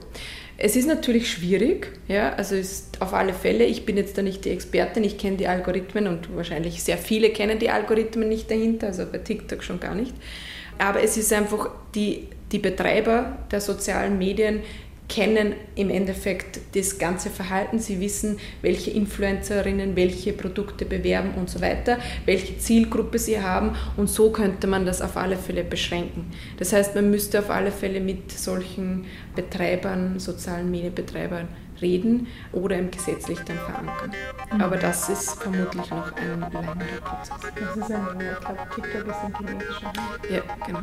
Es 0.62 0.76
ist 0.76 0.86
natürlich 0.86 1.30
schwierig, 1.30 1.90
ja, 2.06 2.34
also 2.34 2.54
ist 2.54 3.00
auf 3.00 3.14
alle 3.14 3.32
Fälle, 3.32 3.64
ich 3.64 3.86
bin 3.86 3.96
jetzt 3.96 4.18
da 4.18 4.22
nicht 4.22 4.44
die 4.44 4.50
Expertin, 4.50 5.02
ich 5.04 5.16
kenne 5.16 5.38
die 5.38 5.48
Algorithmen 5.48 6.06
und 6.06 6.36
wahrscheinlich 6.36 6.82
sehr 6.82 6.98
viele 6.98 7.30
kennen 7.30 7.58
die 7.58 7.70
Algorithmen 7.70 8.28
nicht 8.28 8.50
dahinter, 8.50 8.88
also 8.88 9.06
bei 9.10 9.16
TikTok 9.16 9.64
schon 9.64 9.80
gar 9.80 9.94
nicht. 9.94 10.12
Aber 10.76 11.02
es 11.02 11.16
ist 11.16 11.32
einfach 11.32 11.70
die, 11.94 12.28
die 12.52 12.58
Betreiber 12.58 13.38
der 13.50 13.62
sozialen 13.62 14.18
Medien 14.18 14.60
kennen 15.10 15.54
im 15.74 15.90
Endeffekt 15.90 16.60
das 16.74 16.98
ganze 16.98 17.28
Verhalten. 17.28 17.80
Sie 17.80 18.00
wissen, 18.00 18.38
welche 18.62 18.92
Influencerinnen 18.92 19.96
welche 19.96 20.32
Produkte 20.32 20.84
bewerben 20.86 21.32
und 21.36 21.50
so 21.50 21.60
weiter, 21.60 21.98
welche 22.24 22.56
Zielgruppe 22.58 23.18
sie 23.18 23.42
haben 23.42 23.76
und 23.96 24.08
so 24.08 24.30
könnte 24.30 24.66
man 24.66 24.86
das 24.86 25.02
auf 25.02 25.16
alle 25.16 25.36
Fälle 25.36 25.64
beschränken. 25.64 26.30
Das 26.58 26.72
heißt, 26.72 26.94
man 26.94 27.10
müsste 27.10 27.40
auf 27.40 27.50
alle 27.50 27.72
Fälle 27.72 28.00
mit 28.00 28.30
solchen 28.32 29.04
Betreibern, 29.34 30.18
sozialen 30.18 30.70
Medienbetreibern 30.70 31.48
reden 31.82 32.26
oder 32.52 32.76
im 32.76 32.90
gesetzlich 32.90 33.38
dann 33.40 33.56
verankern. 33.56 34.12
Mhm. 34.52 34.60
Aber 34.60 34.76
das 34.76 35.08
ist 35.08 35.30
vermutlich 35.42 35.90
noch 35.90 36.12
ein 36.12 36.40
längerer 36.40 36.76
Prozess. 37.02 37.38
Das 37.58 37.76
ist 37.76 37.90
ein 37.90 38.06
ich 38.20 38.40
glaube, 38.40 38.60
TikTok 38.74 39.06
ist 39.08 39.24
ein 39.24 39.34
chinesischer. 39.36 39.92
Ja, 40.30 40.42
genau. 40.66 40.80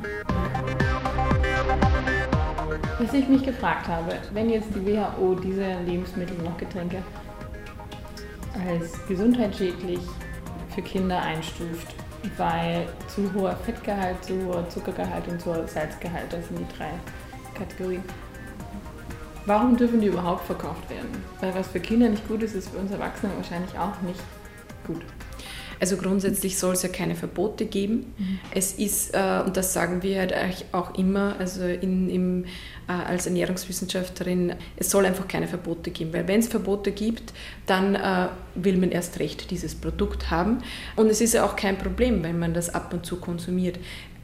Was 2.99 3.13
ich 3.13 3.27
mich 3.27 3.43
gefragt 3.43 3.87
habe, 3.87 4.17
wenn 4.33 4.49
jetzt 4.49 4.69
die 4.75 4.85
WHO 4.85 5.35
diese 5.35 5.79
Lebensmittel 5.85 6.37
noch 6.37 6.57
Getränke 6.57 7.01
als 8.67 9.05
gesundheitsschädlich 9.07 9.99
für 10.73 10.81
Kinder 10.81 11.21
einstuft, 11.21 11.87
weil 12.37 12.87
zu 13.07 13.31
hoher 13.33 13.55
Fettgehalt, 13.55 14.23
zu 14.23 14.45
hoher 14.45 14.67
Zuckergehalt 14.69 15.27
und 15.27 15.39
zu 15.41 15.53
hoher 15.53 15.67
Salzgehalt, 15.67 16.31
das 16.31 16.47
sind 16.47 16.59
die 16.59 16.77
drei 16.77 16.89
Kategorien. 17.57 18.03
Warum 19.45 19.77
dürfen 19.77 20.01
die 20.01 20.07
überhaupt 20.07 20.45
verkauft 20.45 20.89
werden? 20.89 21.23
Weil 21.39 21.55
was 21.55 21.67
für 21.67 21.79
Kinder 21.79 22.09
nicht 22.09 22.27
gut 22.27 22.43
ist, 22.43 22.53
ist 22.53 22.69
für 22.69 22.79
uns 22.79 22.91
Erwachsene 22.91 23.31
wahrscheinlich 23.37 23.77
auch 23.79 24.01
nicht 24.01 24.19
gut. 24.85 25.01
Also 25.79 25.97
grundsätzlich 25.97 26.57
soll 26.57 26.73
es 26.73 26.83
ja 26.83 26.89
keine 26.89 27.15
Verbote 27.15 27.65
geben. 27.65 28.13
Mhm. 28.17 28.39
Es 28.51 28.73
ist, 28.73 29.13
äh, 29.13 29.41
und 29.45 29.57
das 29.57 29.73
sagen 29.73 30.03
wir 30.03 30.19
halt 30.19 30.33
auch 30.71 30.97
immer, 30.97 31.35
also 31.39 31.63
in, 31.63 32.09
im, 32.09 32.45
äh, 32.87 32.91
als 32.91 33.25
Ernährungswissenschaftlerin, 33.25 34.55
es 34.77 34.89
soll 34.89 35.05
einfach 35.05 35.27
keine 35.27 35.47
Verbote 35.47 35.91
geben, 35.91 36.13
weil 36.13 36.27
wenn 36.27 36.39
es 36.39 36.47
Verbote 36.47 36.91
gibt, 36.91 37.33
dann 37.65 37.95
äh, 37.95 38.27
will 38.55 38.77
man 38.77 38.91
erst 38.91 39.19
recht 39.19 39.51
dieses 39.51 39.75
Produkt 39.75 40.31
haben. 40.31 40.59
Und 40.95 41.07
es 41.07 41.21
ist 41.21 41.33
ja 41.33 41.45
auch 41.45 41.55
kein 41.55 41.77
Problem, 41.77 42.23
wenn 42.23 42.39
man 42.39 42.53
das 42.53 42.73
ab 42.73 42.93
und 42.93 43.05
zu 43.05 43.17
konsumiert. 43.17 43.77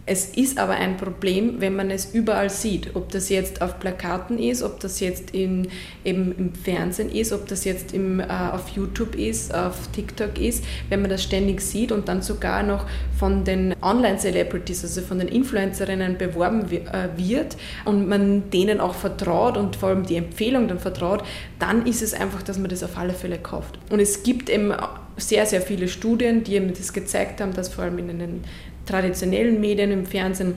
Es 0.06 0.26
ist 0.36 0.58
aber 0.58 0.74
ein 0.74 0.98
Problem, 0.98 1.62
wenn 1.62 1.78
man 1.78 1.90
es 1.90 2.14
überall 2.14 2.50
sieht, 2.50 2.94
ob 2.94 3.10
das 3.14 3.30
jetzt 3.30 3.62
auf 3.62 3.80
Plakaten 3.80 4.38
ist, 4.38 4.62
ob 4.62 4.82
das 4.82 5.00
jetzt 5.00 5.32
in, 5.32 5.70
eben 6.04 6.36
im 6.38 6.54
Fernsehen 6.54 7.10
ist, 7.10 7.32
ob 7.32 7.48
das 7.48 7.64
jetzt 7.64 7.94
im, 7.94 8.20
äh, 8.20 8.26
auf 8.26 8.68
YouTube 8.70 9.16
ist, 9.16 9.56
auf 9.56 9.88
TikTok 9.94 10.38
ist, 10.42 10.66
wenn 10.90 11.00
man 11.00 11.10
das 11.10 11.24
ständig 11.24 11.62
sieht 11.62 11.94
und 11.94 12.10
dann 12.10 12.22
sogar 12.22 12.64
noch 12.64 12.86
von 13.18 13.46
den 13.46 13.74
Online-Celebrities, 13.82 14.84
also 14.84 15.02
von 15.02 15.20
den 15.20 15.30
Influencerinnen 15.30 16.18
beworben 16.18 16.70
äh, 16.70 17.08
wird 17.16 17.56
und 17.86 18.06
man 18.10 18.50
denen 18.50 18.82
auch 18.82 18.96
vertraut 18.96 19.56
und 19.56 19.78
vor 19.78 19.88
allem 19.88 20.06
die 20.06 20.18
Empfehlung 20.18 20.68
dann 20.68 20.80
vertraut, 20.80 21.24
dann 21.60 21.86
ist 21.86 22.02
es 22.02 22.14
einfach, 22.14 22.44
dass 22.44 22.60
man 22.60 22.70
das 22.70 22.84
auf 22.84 22.98
alle 22.98 23.14
Fälle 23.14 23.38
kauft. 23.38 23.80
Und 23.90 24.02
es 24.02 24.24
gibt 24.24 24.50
eben 24.50 24.74
sehr, 25.16 25.46
sehr 25.46 25.62
viele 25.62 25.88
Studien, 25.88 26.44
die 26.44 26.56
eben 26.56 26.74
das 26.74 26.92
gezeigt 26.92 27.40
haben, 27.40 27.54
dass 27.54 27.70
vor 27.70 27.86
allem 27.86 28.00
in 28.00 28.20
den 28.20 28.44
traditionellen 28.86 29.60
Medien, 29.60 29.92
im 29.92 30.06
Fernsehen, 30.06 30.56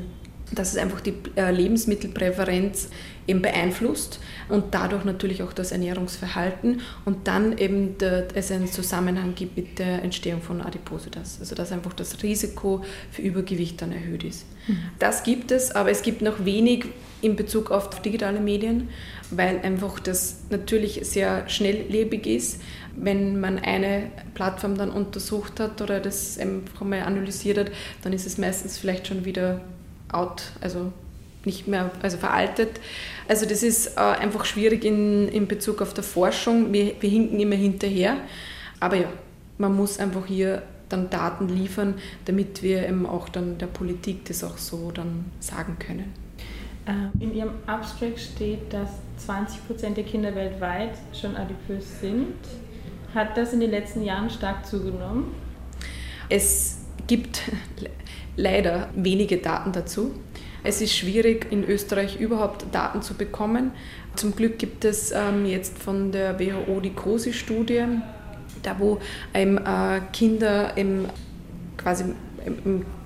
dass 0.52 0.72
es 0.72 0.78
einfach 0.78 1.00
die 1.00 1.14
äh, 1.36 1.50
Lebensmittelpräferenz 1.50 2.88
eben 3.26 3.42
beeinflusst 3.42 4.20
und 4.48 4.74
dadurch 4.74 5.04
natürlich 5.04 5.42
auch 5.42 5.52
das 5.52 5.72
Ernährungsverhalten 5.72 6.80
und 7.04 7.26
dann 7.28 7.58
eben 7.58 7.96
es 8.34 8.50
einen 8.50 8.68
Zusammenhang 8.68 9.34
gibt 9.34 9.56
mit 9.56 9.78
der 9.78 10.02
Entstehung 10.02 10.42
von 10.42 10.60
Adipositas, 10.60 11.38
also 11.40 11.54
dass 11.54 11.72
einfach 11.72 11.92
das 11.92 12.22
Risiko 12.22 12.84
für 13.10 13.22
Übergewicht 13.22 13.80
dann 13.82 13.92
erhöht 13.92 14.24
ist. 14.24 14.46
Mhm. 14.68 14.78
Das 14.98 15.22
gibt 15.22 15.50
es, 15.50 15.72
aber 15.72 15.90
es 15.90 16.02
gibt 16.02 16.22
noch 16.22 16.44
wenig 16.44 16.86
in 17.22 17.34
Bezug 17.34 17.70
auf 17.70 18.02
digitale 18.02 18.40
Medien, 18.40 18.88
weil 19.30 19.60
einfach 19.60 19.98
das 19.98 20.42
natürlich 20.50 21.00
sehr 21.04 21.48
schnelllebig 21.48 22.26
ist 22.26 22.60
wenn 22.96 23.38
man 23.38 23.58
eine 23.58 24.10
Plattform 24.34 24.76
dann 24.76 24.90
untersucht 24.90 25.60
hat 25.60 25.80
oder 25.82 26.00
das 26.00 26.38
einfach 26.38 26.80
mal 26.84 27.02
analysiert 27.02 27.58
hat, 27.58 27.70
dann 28.02 28.12
ist 28.12 28.26
es 28.26 28.38
meistens 28.38 28.78
vielleicht 28.78 29.06
schon 29.06 29.24
wieder 29.24 29.60
out, 30.10 30.42
also 30.60 30.92
nicht 31.46 31.68
mehr, 31.68 31.90
also 32.02 32.18
veraltet. 32.18 32.80
Also 33.28 33.46
das 33.46 33.62
ist 33.62 33.96
äh, 33.96 34.00
einfach 34.00 34.44
schwierig 34.44 34.84
in, 34.84 35.28
in 35.28 35.46
Bezug 35.46 35.80
auf 35.82 35.94
der 35.94 36.04
Forschung. 36.04 36.72
Wir, 36.72 36.94
wir 37.00 37.10
hinken 37.10 37.40
immer 37.40 37.56
hinterher. 37.56 38.16
Aber 38.80 38.96
ja, 38.96 39.08
man 39.58 39.74
muss 39.74 39.98
einfach 39.98 40.26
hier 40.26 40.62
dann 40.88 41.10
Daten 41.10 41.48
liefern, 41.48 41.94
damit 42.26 42.62
wir 42.62 42.88
eben 42.88 43.06
auch 43.06 43.28
dann 43.28 43.58
der 43.58 43.66
Politik 43.66 44.24
das 44.26 44.44
auch 44.44 44.58
so 44.58 44.90
dann 44.92 45.24
sagen 45.40 45.76
können. 45.78 46.12
Äh, 46.86 47.22
in 47.22 47.34
Ihrem 47.34 47.52
Abstract 47.66 48.20
steht, 48.20 48.72
dass 48.72 48.90
20% 49.26 49.94
der 49.94 50.04
Kinder 50.04 50.34
weltweit 50.34 50.92
schon 51.12 51.36
adipös 51.36 52.00
sind. 52.00 52.34
Hat 53.14 53.36
das 53.36 53.52
in 53.52 53.60
den 53.60 53.70
letzten 53.70 54.04
Jahren 54.04 54.30
stark 54.30 54.66
zugenommen? 54.66 55.34
Es 56.28 56.78
gibt 57.06 57.42
leider 58.36 58.88
wenige 58.94 59.38
Daten 59.38 59.72
dazu. 59.72 60.12
Es 60.66 60.80
ist 60.80 60.96
schwierig, 60.96 61.46
in 61.52 61.62
Österreich 61.62 62.18
überhaupt 62.18 62.66
Daten 62.72 63.00
zu 63.00 63.14
bekommen. 63.14 63.70
Zum 64.16 64.34
Glück 64.34 64.58
gibt 64.58 64.84
es 64.84 65.12
ähm, 65.12 65.46
jetzt 65.46 65.78
von 65.78 66.10
der 66.10 66.40
WHO 66.40 66.80
die 66.80 66.92
große 66.92 67.32
Studie, 67.32 67.84
da 68.64 68.76
wo 68.80 68.98
ähm, 69.32 69.58
äh, 69.58 70.00
Kinder 70.12 70.72
ähm, 70.76 71.06
quasi 71.76 72.06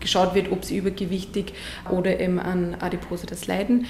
geschaut 0.01 0.35
wird, 0.35 0.51
ob 0.53 0.65
sie 0.65 0.79
übergewichtig 0.79 1.53
oder 1.91 2.19
an 2.21 2.77
Adipositas 2.79 3.47
leiden. 3.47 3.87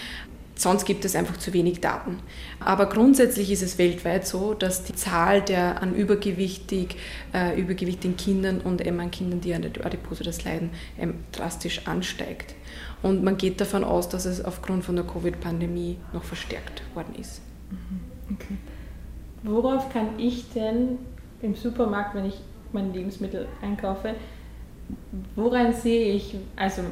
Sonst 0.60 0.84
gibt 0.84 1.06
es 1.06 1.16
einfach 1.16 1.38
zu 1.38 1.54
wenig 1.54 1.80
Daten. 1.80 2.18
Aber 2.62 2.84
grundsätzlich 2.84 3.50
ist 3.50 3.62
es 3.62 3.78
weltweit 3.78 4.26
so, 4.26 4.52
dass 4.52 4.84
die 4.84 4.94
Zahl 4.94 5.40
der 5.40 5.80
an 5.80 5.94
übergewichtig, 5.94 6.96
äh, 7.32 7.58
übergewichtigen 7.58 8.18
Kindern 8.18 8.60
und 8.60 8.86
eben 8.86 9.00
an 9.00 9.10
Kindern, 9.10 9.40
die 9.40 9.54
an 9.54 9.62
der 9.62 9.86
Adipositas 9.86 10.44
leiden, 10.44 10.68
ähm, 10.98 11.14
drastisch 11.32 11.86
ansteigt. 11.86 12.54
Und 13.02 13.24
man 13.24 13.38
geht 13.38 13.58
davon 13.58 13.84
aus, 13.84 14.10
dass 14.10 14.26
es 14.26 14.44
aufgrund 14.44 14.84
von 14.84 14.96
der 14.96 15.06
Covid-Pandemie 15.06 15.96
noch 16.12 16.24
verstärkt 16.24 16.82
worden 16.94 17.14
ist. 17.18 17.40
Mhm. 17.70 18.34
Okay. 18.34 18.56
Worauf 19.42 19.90
kann 19.90 20.18
ich 20.18 20.50
denn 20.50 20.98
im 21.40 21.54
Supermarkt, 21.54 22.14
wenn 22.14 22.26
ich 22.26 22.38
meine 22.72 22.92
Lebensmittel 22.92 23.48
einkaufe, 23.62 24.14
woran 25.36 25.72
sehe 25.72 26.12
ich, 26.12 26.36
also 26.54 26.82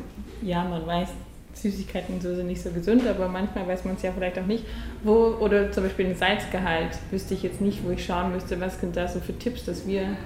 ja, 0.40 0.64
man 0.64 0.86
weiß, 0.86 1.10
Süßigkeiten 1.54 2.14
und 2.14 2.22
so 2.22 2.34
sind 2.34 2.46
nicht 2.46 2.62
so 2.62 2.70
gesund, 2.70 3.06
aber 3.06 3.28
manchmal 3.28 3.66
weiß 3.66 3.84
man 3.84 3.96
es 3.96 4.02
ja 4.02 4.12
vielleicht 4.12 4.38
auch 4.38 4.46
nicht. 4.46 4.64
Wo, 5.02 5.36
oder 5.40 5.72
zum 5.72 5.84
Beispiel 5.84 6.06
den 6.06 6.16
Salzgehalt, 6.16 6.98
wüsste 7.10 7.34
ich 7.34 7.42
jetzt 7.42 7.60
nicht, 7.60 7.84
wo 7.84 7.90
ich 7.90 8.04
schauen 8.04 8.32
müsste, 8.32 8.60
was 8.60 8.80
sind 8.80 8.96
da 8.96 9.08
so 9.08 9.20
für 9.20 9.36
Tipps, 9.36 9.64
dass 9.64 9.86
wir 9.86 10.16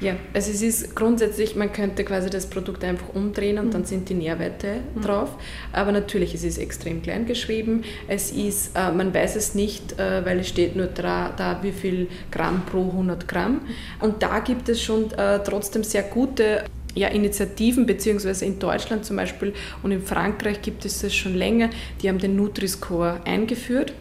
ja, 0.00 0.14
also 0.32 0.50
es 0.50 0.62
ist 0.62 0.96
grundsätzlich, 0.96 1.56
man 1.56 1.74
könnte 1.74 2.04
quasi 2.04 2.30
das 2.30 2.46
Produkt 2.46 2.84
einfach 2.84 3.10
umdrehen 3.14 3.58
und 3.58 3.66
mhm. 3.66 3.70
dann 3.70 3.84
sind 3.84 4.08
die 4.08 4.14
Nährwerte 4.14 4.76
mhm. 4.94 5.02
drauf. 5.02 5.28
Aber 5.72 5.92
natürlich, 5.92 6.34
es 6.34 6.42
ist 6.42 6.56
extrem 6.56 7.02
klein 7.02 7.26
geschrieben. 7.26 7.84
Es 8.08 8.30
ist, 8.30 8.74
äh, 8.76 8.92
man 8.92 9.12
weiß 9.12 9.36
es 9.36 9.54
nicht, 9.54 9.98
äh, 9.98 10.24
weil 10.24 10.40
es 10.40 10.48
steht 10.48 10.74
nur 10.74 10.86
da, 10.86 11.34
da, 11.36 11.62
wie 11.62 11.72
viel 11.72 12.08
Gramm 12.30 12.62
pro 12.64 12.84
100 12.84 13.28
Gramm. 13.28 13.60
Und 14.00 14.22
da 14.22 14.38
gibt 14.38 14.70
es 14.70 14.80
schon 14.80 15.12
äh, 15.12 15.40
trotzdem 15.44 15.84
sehr 15.84 16.04
gute 16.04 16.64
ja, 16.94 17.08
Initiativen, 17.08 17.86
beziehungsweise 17.86 18.44
in 18.44 18.58
Deutschland 18.58 19.04
zum 19.04 19.16
Beispiel 19.16 19.52
und 19.82 19.92
in 19.92 20.02
Frankreich 20.02 20.62
gibt 20.62 20.84
es 20.84 21.00
das 21.00 21.14
schon 21.14 21.34
länger, 21.34 21.70
die 22.02 22.08
haben 22.08 22.18
den 22.18 22.36
Nutri-Score 22.36 23.20
eingeführt. 23.24 23.92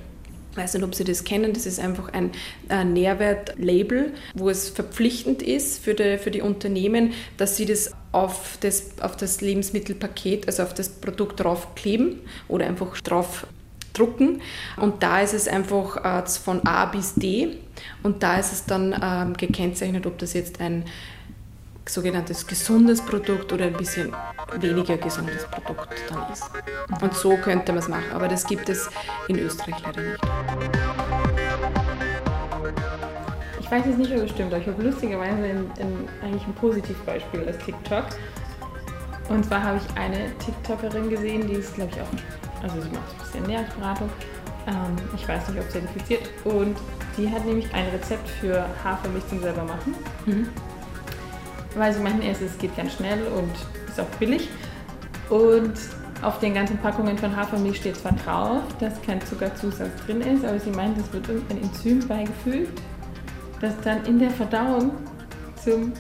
Ich 0.52 0.58
weiß 0.58 0.74
nicht, 0.74 0.84
ob 0.84 0.96
Sie 0.96 1.04
das 1.04 1.24
kennen. 1.24 1.54
Das 1.54 1.68
ist 1.68 1.80
einfach 1.80 2.12
ein 2.12 2.32
Nährwertlabel, 2.94 4.14
wo 4.34 4.50
es 4.50 4.70
verpflichtend 4.70 5.44
ist 5.44 5.84
für 5.84 5.94
die, 5.94 6.18
für 6.18 6.32
die 6.32 6.42
Unternehmen, 6.42 7.14
dass 7.38 7.56
sie 7.56 7.66
das 7.66 7.92
auf, 8.12 8.58
das 8.60 9.00
auf 9.00 9.16
das 9.16 9.42
Lebensmittelpaket, 9.42 10.48
also 10.48 10.64
auf 10.64 10.74
das 10.74 10.90
Produkt 10.90 11.40
draufkleben 11.40 12.20
oder 12.48 12.66
einfach 12.66 13.00
drauf 13.02 13.46
drucken. 13.94 14.42
Und 14.78 15.04
da 15.04 15.22
ist 15.22 15.34
es 15.34 15.48
einfach 15.48 16.04
äh, 16.04 16.28
von 16.28 16.66
A 16.66 16.86
bis 16.86 17.14
D. 17.14 17.58
Und 18.04 18.24
da 18.24 18.40
ist 18.40 18.52
es 18.52 18.66
dann 18.66 18.96
ähm, 19.02 19.38
gekennzeichnet, 19.38 20.06
ob 20.08 20.18
das 20.18 20.34
jetzt 20.34 20.60
ein 20.60 20.86
sogenanntes 21.90 22.46
gesundes 22.46 23.02
Produkt 23.02 23.52
oder 23.52 23.66
ein 23.66 23.74
bisschen 23.74 24.16
weniger 24.60 24.98
gesundes 24.98 25.46
Produkt 25.46 25.94
dann 26.10 26.32
ist. 26.32 26.44
Und 27.02 27.14
so 27.14 27.36
könnte 27.38 27.72
man 27.72 27.80
es 27.80 27.88
machen, 27.88 28.12
aber 28.14 28.28
das 28.28 28.46
gibt 28.46 28.70
es 28.70 28.90
in 29.28 29.40
Österreich 29.40 29.76
leider 29.84 30.02
nicht. 30.02 30.20
Ich 33.60 33.72
weiß 33.72 33.86
jetzt 33.86 33.98
nicht, 33.98 34.12
ob 34.12 34.24
es 34.24 34.32
stimmt, 34.32 34.54
aber 34.54 34.62
ich 34.62 34.68
habe 34.68 34.82
lustigerweise 34.82 35.44
ein, 35.44 35.72
ein, 35.80 36.10
eigentlich 36.24 36.46
ein 36.46 36.54
Positivbeispiel 36.56 37.46
als 37.46 37.58
TikTok. 37.60 38.06
Und 39.30 39.46
zwar 39.46 39.64
habe 39.64 39.78
ich 39.78 39.98
eine 39.98 40.36
TikTokerin 40.40 41.10
gesehen, 41.10 41.48
die 41.48 41.54
ist, 41.54 41.76
glaube 41.76 41.92
ich, 41.94 42.02
auch, 42.02 42.64
also 42.64 42.82
sie 42.82 42.90
macht 42.90 43.12
ein 43.12 43.18
bisschen 43.20 43.42
Ernährungsberatung. 43.44 44.10
Ähm, 44.66 44.96
ich 45.16 45.28
weiß 45.28 45.50
nicht, 45.50 45.60
ob 45.60 45.70
zertifiziert. 45.70 46.30
Und 46.46 46.78
die 47.16 47.30
hat 47.30 47.46
nämlich 47.46 47.72
ein 47.74 47.88
Rezept 47.90 48.28
für 48.28 48.66
Hafermilch 48.84 49.28
zum 49.28 49.40
selber 49.40 49.64
machen. 49.64 49.94
Mhm 50.26 50.50
weil 51.76 51.94
sie 51.94 52.00
meinten 52.00 52.22
erst, 52.22 52.42
es 52.42 52.58
geht 52.58 52.76
ganz 52.76 52.94
schnell 52.94 53.20
und 53.28 53.52
ist 53.88 54.00
auch 54.00 54.18
billig. 54.18 54.50
Und 55.30 55.74
auf 56.22 56.40
den 56.40 56.54
ganzen 56.54 56.78
Packungen 56.78 57.18
von 57.18 57.36
Hafermilch 57.36 57.78
steht 57.78 57.96
zwar 57.96 58.12
drauf, 58.14 58.64
dass 58.80 59.02
kein 59.02 59.22
Zuckerzusatz 59.26 59.92
drin 60.06 60.22
ist, 60.22 60.44
aber 60.44 60.60
sie 60.60 60.72
meint, 60.72 60.98
es 60.98 61.12
wird 61.14 61.28
irgendein 61.30 61.64
Enzym 61.64 62.06
beigefügt, 62.08 62.82
das 63.62 63.74
dann 63.84 64.04
in 64.06 64.20
der 64.20 64.32
Verdauung 64.32 64.92
zum. 65.64 65.94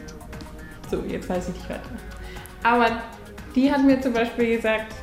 So, 0.89 1.03
jetzt 1.07 1.29
weiß 1.29 1.49
ich 1.49 1.55
nicht 1.55 1.69
weiter. 1.69 1.81
Aber 2.63 3.01
die 3.55 3.71
hat 3.71 3.83
mir 3.83 4.01
zum 4.01 4.13
Beispiel 4.13 4.57
gesagt, 4.57 4.93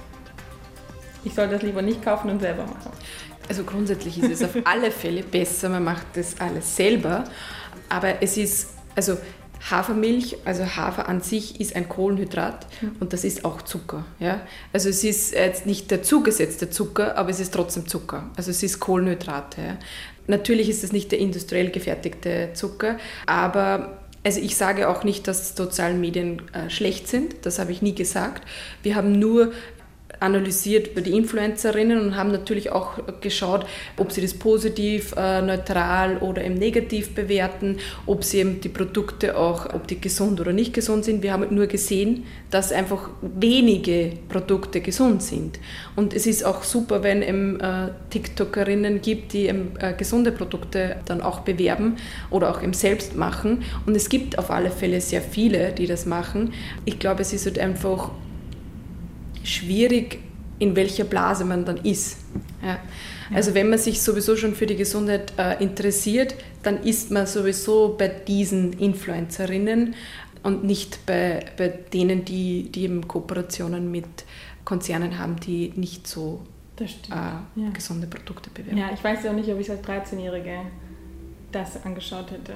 ich 1.24 1.34
soll 1.34 1.48
das 1.48 1.62
lieber 1.62 1.82
nicht 1.82 2.02
kaufen 2.02 2.30
und 2.30 2.40
selber 2.40 2.64
machen. 2.64 2.90
Also 3.48 3.62
grundsätzlich 3.64 4.20
ist 4.20 4.30
es 4.30 4.42
auf 4.42 4.56
alle 4.64 4.90
Fälle 4.90 5.22
besser, 5.22 5.68
man 5.68 5.84
macht 5.84 6.06
das 6.14 6.40
alles 6.40 6.76
selber. 6.76 7.24
Aber 7.88 8.20
es 8.20 8.36
ist, 8.36 8.74
also 8.94 9.16
Hafermilch, 9.70 10.36
also 10.44 10.64
Hafer 10.64 11.08
an 11.08 11.20
sich 11.20 11.60
ist 11.60 11.74
ein 11.74 11.88
Kohlenhydrat 11.88 12.66
und 13.00 13.12
das 13.12 13.24
ist 13.24 13.44
auch 13.44 13.62
Zucker. 13.62 14.04
Ja? 14.20 14.40
Also 14.72 14.88
es 14.88 15.02
ist 15.02 15.34
jetzt 15.34 15.66
nicht 15.66 15.90
der 15.90 16.02
zugesetzte 16.02 16.70
Zucker, 16.70 17.16
aber 17.16 17.30
es 17.30 17.40
ist 17.40 17.52
trotzdem 17.52 17.88
Zucker. 17.88 18.30
Also 18.36 18.50
es 18.50 18.62
ist 18.62 18.78
Kohlenhydrate. 18.78 19.60
Ja? 19.60 19.76
Natürlich 20.28 20.68
ist 20.68 20.84
es 20.84 20.92
nicht 20.92 21.10
der 21.10 21.18
industriell 21.18 21.70
gefertigte 21.70 22.50
Zucker, 22.54 22.96
aber 23.26 23.98
also 24.24 24.40
ich 24.40 24.56
sage 24.56 24.88
auch 24.88 25.04
nicht, 25.04 25.28
dass 25.28 25.54
soziale 25.54 25.94
Medien 25.94 26.42
äh, 26.52 26.68
schlecht 26.68 27.06
sind, 27.06 27.46
das 27.46 27.60
habe 27.60 27.70
ich 27.70 27.80
nie 27.80 27.94
gesagt. 27.94 28.42
Wir 28.82 28.96
haben 28.96 29.18
nur 29.18 29.52
analysiert 30.20 30.88
über 30.88 31.00
die 31.00 31.12
Influencerinnen 31.16 32.00
und 32.00 32.16
haben 32.16 32.32
natürlich 32.32 32.70
auch 32.72 32.98
geschaut, 33.20 33.66
ob 33.96 34.12
sie 34.12 34.20
das 34.20 34.34
positiv, 34.34 35.14
äh, 35.16 35.42
neutral 35.42 36.18
oder 36.18 36.44
eben 36.44 36.54
negativ 36.54 37.14
bewerten, 37.14 37.78
ob 38.06 38.24
sie 38.24 38.38
eben 38.38 38.60
die 38.60 38.68
Produkte 38.68 39.36
auch, 39.36 39.72
ob 39.74 39.86
die 39.86 40.00
gesund 40.00 40.40
oder 40.40 40.52
nicht 40.52 40.72
gesund 40.72 41.04
sind. 41.04 41.22
Wir 41.22 41.32
haben 41.32 41.54
nur 41.54 41.66
gesehen, 41.66 42.24
dass 42.50 42.72
einfach 42.72 43.10
wenige 43.20 44.12
Produkte 44.28 44.80
gesund 44.80 45.22
sind. 45.22 45.58
Und 45.96 46.14
es 46.14 46.26
ist 46.26 46.44
auch 46.44 46.62
super, 46.62 47.02
wenn 47.02 47.22
es 47.22 47.62
äh, 47.62 47.92
TikTokerinnen 48.10 49.02
gibt, 49.02 49.32
die 49.32 49.48
äh, 49.48 49.92
gesunde 49.96 50.32
Produkte 50.32 50.96
dann 51.06 51.20
auch 51.20 51.40
bewerben 51.40 51.96
oder 52.30 52.50
auch 52.50 52.62
eben 52.62 52.72
selbst 52.72 53.16
machen. 53.16 53.64
Und 53.86 53.96
es 53.96 54.08
gibt 54.08 54.38
auf 54.38 54.50
alle 54.50 54.70
Fälle 54.70 55.00
sehr 55.00 55.22
viele, 55.22 55.72
die 55.72 55.86
das 55.86 56.06
machen. 56.06 56.52
Ich 56.84 56.98
glaube, 56.98 57.22
es 57.22 57.32
ist 57.32 57.46
halt 57.46 57.58
einfach 57.58 58.10
schwierig, 59.46 60.18
in 60.58 60.74
welcher 60.74 61.04
Blase 61.04 61.44
man 61.44 61.64
dann 61.64 61.78
ist. 61.78 62.18
Ja. 62.62 62.78
Also 63.34 63.54
wenn 63.54 63.68
man 63.68 63.78
sich 63.78 64.00
sowieso 64.02 64.36
schon 64.36 64.54
für 64.54 64.66
die 64.66 64.76
Gesundheit 64.76 65.32
äh, 65.38 65.62
interessiert, 65.62 66.34
dann 66.62 66.82
ist 66.82 67.10
man 67.10 67.26
sowieso 67.26 67.96
bei 67.98 68.08
diesen 68.08 68.72
Influencerinnen 68.74 69.94
und 70.42 70.64
nicht 70.64 71.04
bei, 71.06 71.44
bei 71.56 71.68
denen, 71.68 72.24
die, 72.24 72.70
die 72.70 72.84
eben 72.84 73.06
Kooperationen 73.08 73.90
mit 73.90 74.06
Konzernen 74.64 75.18
haben, 75.18 75.38
die 75.40 75.72
nicht 75.76 76.06
so 76.06 76.42
äh, 76.78 76.86
ja. 77.10 77.42
gesunde 77.72 78.06
Produkte 78.06 78.50
bewerben. 78.50 78.78
Ja, 78.78 78.90
ich 78.92 79.02
weiß 79.02 79.24
ja 79.24 79.30
auch 79.30 79.34
nicht, 79.34 79.48
ob 79.48 79.58
ich 79.60 79.70
als 79.70 79.82
13-Jährige 79.82 80.60
das 81.52 81.84
angeschaut 81.84 82.30
hätte. 82.30 82.54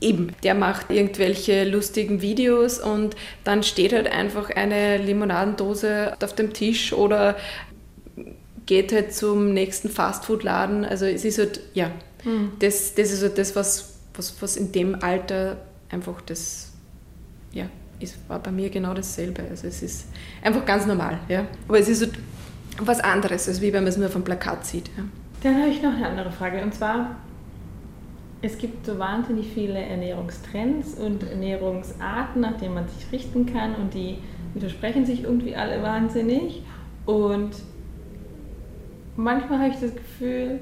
Eben, 0.00 0.34
der 0.42 0.54
macht 0.54 0.90
irgendwelche 0.90 1.64
lustigen 1.64 2.22
Videos 2.22 2.78
und 2.78 3.16
dann 3.44 3.62
steht 3.62 3.92
halt 3.92 4.10
einfach 4.10 4.50
eine 4.50 4.96
Limonadendose 4.96 6.16
auf 6.22 6.34
dem 6.34 6.54
Tisch 6.54 6.92
oder 6.92 7.36
geht 8.64 8.92
halt 8.92 9.12
zum 9.12 9.52
nächsten 9.52 9.88
Fastfood-Laden. 9.88 10.84
Also 10.84 11.04
es 11.04 11.24
ist 11.24 11.38
halt, 11.38 11.60
ja, 11.74 11.90
mhm. 12.24 12.52
das, 12.60 12.94
das 12.94 13.10
ist 13.10 13.22
halt 13.22 13.36
das, 13.36 13.56
was, 13.56 13.94
was, 14.14 14.40
was 14.40 14.56
in 14.56 14.72
dem 14.72 15.02
Alter 15.02 15.58
einfach 15.90 16.20
das, 16.22 16.70
ja, 17.52 17.66
ist, 17.98 18.16
war 18.28 18.38
bei 18.38 18.50
mir 18.50 18.70
genau 18.70 18.94
dasselbe. 18.94 19.42
Also 19.50 19.66
es 19.66 19.82
ist 19.82 20.06
einfach 20.42 20.64
ganz 20.64 20.86
normal, 20.86 21.18
ja. 21.28 21.46
Aber 21.68 21.78
es 21.78 21.88
ist 21.88 22.02
halt 22.02 22.14
was 22.78 23.00
anderes, 23.00 23.48
als 23.48 23.60
wie 23.60 23.72
wenn 23.72 23.82
man 23.82 23.88
es 23.88 23.96
nur 23.96 24.06
auf 24.06 24.12
dem 24.12 24.24
Plakat 24.24 24.64
sieht. 24.64 24.88
Ja. 24.96 25.04
Dann 25.42 25.60
habe 25.60 25.70
ich 25.70 25.82
noch 25.82 25.92
eine 25.92 26.06
andere 26.06 26.30
Frage 26.30 26.62
und 26.62 26.74
zwar 26.74 27.16
es 28.42 28.56
gibt 28.58 28.86
so 28.86 28.98
wahnsinnig 28.98 29.48
viele 29.52 29.78
Ernährungstrends 29.78 30.94
und 30.94 31.22
Ernährungsarten, 31.22 32.40
nach 32.40 32.56
denen 32.56 32.74
man 32.74 32.88
sich 32.88 33.12
richten 33.12 33.46
kann 33.46 33.74
und 33.74 33.92
die 33.92 34.18
widersprechen 34.54 35.04
sich 35.04 35.24
irgendwie 35.24 35.54
alle 35.54 35.82
wahnsinnig. 35.82 36.62
Und 37.04 37.50
manchmal 39.16 39.58
habe 39.58 39.70
ich 39.70 39.80
das 39.80 39.94
Gefühl, 39.94 40.60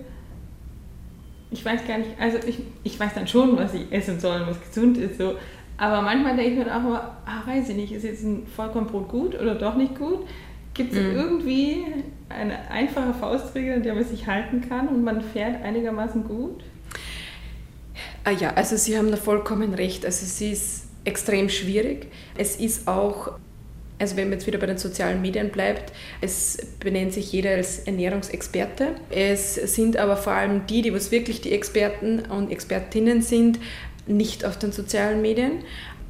ich 1.51 1.64
weiß 1.64 1.87
gar 1.87 1.99
nicht, 1.99 2.11
also 2.21 2.38
ich, 2.47 2.61
ich 2.83 2.99
weiß 2.99 3.14
dann 3.14 3.29
schon, 3.29 3.57
was 3.57 3.75
ich 3.75 3.91
essen 3.91 4.19
soll 4.19 4.41
und 4.41 4.49
was 4.49 4.61
gesund 4.61 4.99
ist, 4.99 5.19
so. 5.19 5.35
Aber 5.77 6.03
manchmal 6.03 6.37
denke 6.37 6.51
ich 6.51 6.59
mir 6.59 6.75
auch 6.75 6.81
immer, 6.81 7.17
ah, 7.25 7.47
weiß 7.47 7.69
ich 7.69 7.77
nicht, 7.77 7.93
ist 7.93 8.03
jetzt 8.03 8.25
ein 8.25 8.47
Vollkornbrot 8.47 9.09
gut 9.09 9.41
oder 9.41 9.55
doch 9.55 9.77
nicht 9.77 9.97
gut? 9.97 10.27
Gibt 10.75 10.93
es 10.93 10.99
mhm. 10.99 11.14
irgendwie 11.14 11.87
eine 12.29 12.69
einfache 12.71 13.14
Faustregel, 13.14 13.77
an 13.77 13.83
der 13.85 13.95
man 13.95 14.05
sich 14.05 14.27
halten 14.27 14.61
kann 14.69 14.88
und 14.88 15.05
man 15.05 15.23
fährt 15.23 15.62
einigermaßen 15.62 16.25
gut? 16.25 16.64
Ah 18.29 18.33
ja, 18.33 18.53
also 18.53 18.77
Sie 18.77 18.99
haben 18.99 19.11
da 19.11 19.17
vollkommen 19.17 19.73
recht. 19.73 20.05
Also 20.05 20.27
es 20.27 20.38
ist 20.43 20.85
extrem 21.05 21.49
schwierig. 21.49 22.09
Es 22.37 22.57
ist 22.57 22.87
auch, 22.87 23.38
also 23.99 24.17
wenn 24.17 24.29
man 24.29 24.35
jetzt 24.35 24.47
wieder 24.47 24.59
bei 24.59 24.67
den 24.67 24.77
sozialen 24.77 25.23
Medien 25.23 25.49
bleibt, 25.49 25.95
es 26.21 26.59
benennt 26.79 27.14
sich 27.14 27.33
jeder 27.33 27.53
als 27.53 27.79
Ernährungsexperte. 27.79 28.97
Es 29.09 29.55
sind 29.55 29.97
aber 29.97 30.19
vor 30.19 30.35
allem 30.35 30.67
die, 30.67 30.83
die 30.83 30.93
was 30.93 31.11
wirklich 31.11 31.41
die 31.41 31.53
Experten 31.53 32.19
und 32.19 32.53
Expertinnen 32.53 33.23
sind, 33.23 33.61
nicht 34.07 34.45
auf 34.45 34.59
den 34.59 34.73
sozialen 34.73 35.23
Medien. 35.23 35.62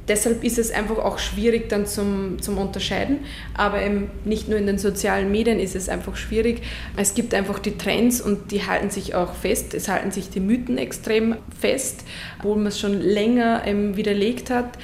Deshalb 0.09 0.43
ist 0.43 0.57
es 0.57 0.71
einfach 0.71 0.97
auch 0.97 1.19
schwierig 1.19 1.69
dann 1.69 1.85
zum, 1.85 2.41
zum 2.41 2.57
Unterscheiden. 2.57 3.19
Aber 3.53 3.81
eben 3.81 4.09
nicht 4.25 4.49
nur 4.49 4.57
in 4.57 4.65
den 4.65 4.77
sozialen 4.77 5.31
Medien 5.31 5.59
ist 5.59 5.75
es 5.75 5.87
einfach 5.87 6.15
schwierig. 6.15 6.61
Es 6.97 7.13
gibt 7.13 7.33
einfach 7.33 7.59
die 7.59 7.77
Trends 7.77 8.19
und 8.19 8.51
die 8.51 8.65
halten 8.65 8.89
sich 8.89 9.15
auch 9.15 9.33
fest. 9.33 9.73
Es 9.73 9.87
halten 9.87 10.11
sich 10.11 10.29
die 10.29 10.39
Mythen 10.39 10.77
extrem 10.77 11.37
fest, 11.57 12.03
obwohl 12.39 12.57
man 12.57 12.67
es 12.67 12.79
schon 12.79 12.99
länger 12.99 13.61
ähm, 13.65 13.95
widerlegt 13.95 14.49
hat. 14.49 14.77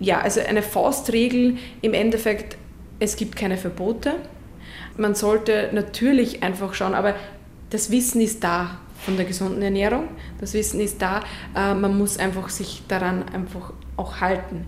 Ja, 0.00 0.20
also 0.20 0.40
eine 0.40 0.62
Faustregel 0.62 1.56
im 1.82 1.94
Endeffekt, 1.94 2.56
es 2.98 3.16
gibt 3.16 3.36
keine 3.36 3.56
Verbote. 3.56 4.14
Man 4.96 5.14
sollte 5.14 5.70
natürlich 5.72 6.42
einfach 6.42 6.74
schauen, 6.74 6.94
aber 6.94 7.14
das 7.70 7.90
Wissen 7.90 8.20
ist 8.20 8.42
da 8.42 8.78
von 9.04 9.16
der 9.16 9.26
gesunden 9.26 9.62
Ernährung. 9.62 10.08
Das 10.40 10.54
Wissen 10.54 10.80
ist 10.80 11.02
da. 11.02 11.20
Äh, 11.54 11.74
man 11.74 11.96
muss 11.98 12.16
einfach 12.16 12.48
sich 12.48 12.82
daran 12.88 13.24
einfach 13.28 13.72
auch 13.96 14.20
halten. 14.20 14.66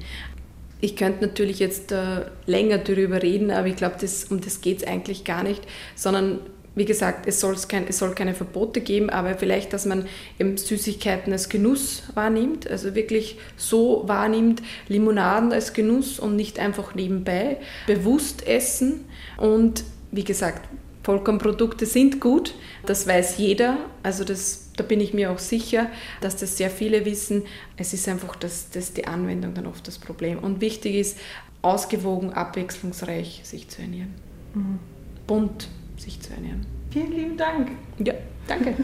Ich 0.81 0.97
könnte 0.97 1.25
natürlich 1.27 1.59
jetzt 1.59 1.91
äh, 1.93 2.27
länger 2.45 2.79
darüber 2.79 3.23
reden, 3.23 3.51
aber 3.51 3.67
ich 3.67 3.77
glaube, 3.77 3.97
um 4.31 4.41
das 4.41 4.61
geht 4.61 4.79
es 4.79 4.87
eigentlich 4.87 5.25
gar 5.25 5.43
nicht, 5.43 5.63
sondern 5.95 6.41
wie 6.77 6.85
gesagt, 6.85 7.27
es, 7.27 7.43
kein, 7.69 7.89
es 7.89 7.99
soll 7.99 8.15
keine 8.15 8.35
Verbote 8.35 8.83
geben, 8.83 9.09
aber 9.09 9.35
vielleicht, 9.35 9.73
dass 9.73 9.87
man 9.87 10.07
eben 10.39 10.59
Süßigkeiten 10.59 11.33
als 11.33 11.49
Genuss 11.49 12.03
wahrnimmt, 12.13 12.71
also 12.71 12.95
wirklich 12.95 13.39
so 13.57 14.05
wahrnimmt, 14.07 14.63
Limonaden 14.87 15.53
als 15.53 15.73
Genuss 15.73 16.21
und 16.21 16.37
nicht 16.37 16.59
einfach 16.59 16.95
nebenbei, 16.95 17.57
bewusst 17.87 18.47
essen 18.47 19.07
und 19.39 19.85
wie 20.13 20.25
gesagt, 20.25 20.69
Vollkornprodukte 21.07 21.87
sind 21.87 22.21
gut, 22.21 22.53
das 22.85 23.07
weiß 23.07 23.39
jeder, 23.39 23.79
also 24.03 24.25
das, 24.25 24.73
da 24.77 24.83
bin 24.83 25.01
ich 25.01 25.15
mir 25.15 25.31
auch 25.31 25.39
sicher, 25.39 25.87
dass 26.21 26.35
das 26.35 26.57
sehr 26.57 26.69
viele 26.69 27.05
wissen. 27.05 27.45
Es 27.77 27.93
ist 27.93 28.09
einfach 28.09 28.35
das, 28.35 28.71
das 28.71 28.93
die 28.93 29.07
Anwendung 29.07 29.55
dann 29.55 29.69
oft 29.69 29.87
das 29.87 30.01
Problem. 30.01 30.41
Und 30.41 30.61
wichtig 30.61 30.97
ist, 30.97 31.17
ausgewogen, 31.63 32.33
abwechslungsreich 32.33 33.43
sich 33.45 33.69
zu 33.69 33.83
ernähren. 33.83 34.17
Mhm. 34.55 34.81
Bunt 35.29 35.69
sich 35.97 36.21
zu 36.21 36.33
ernähren. 36.33 36.67
Vielen 36.91 37.13
lieben 37.13 37.37
Dank. 37.37 37.71
Ja, 37.99 38.15
danke. 38.49 38.75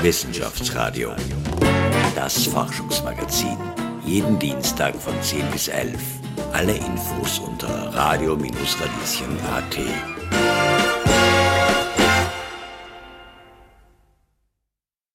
Wissenschaftsradio. 0.00 1.10
Das 2.14 2.46
Forschungsmagazin. 2.46 3.58
Jeden 4.06 4.38
Dienstag 4.38 4.96
von 4.96 5.20
10 5.20 5.50
bis 5.50 5.68
11. 5.68 6.21
Alle 6.52 6.76
Infos 6.76 7.38
unter 7.38 7.94
radio-radieschen.at. 7.94 10.21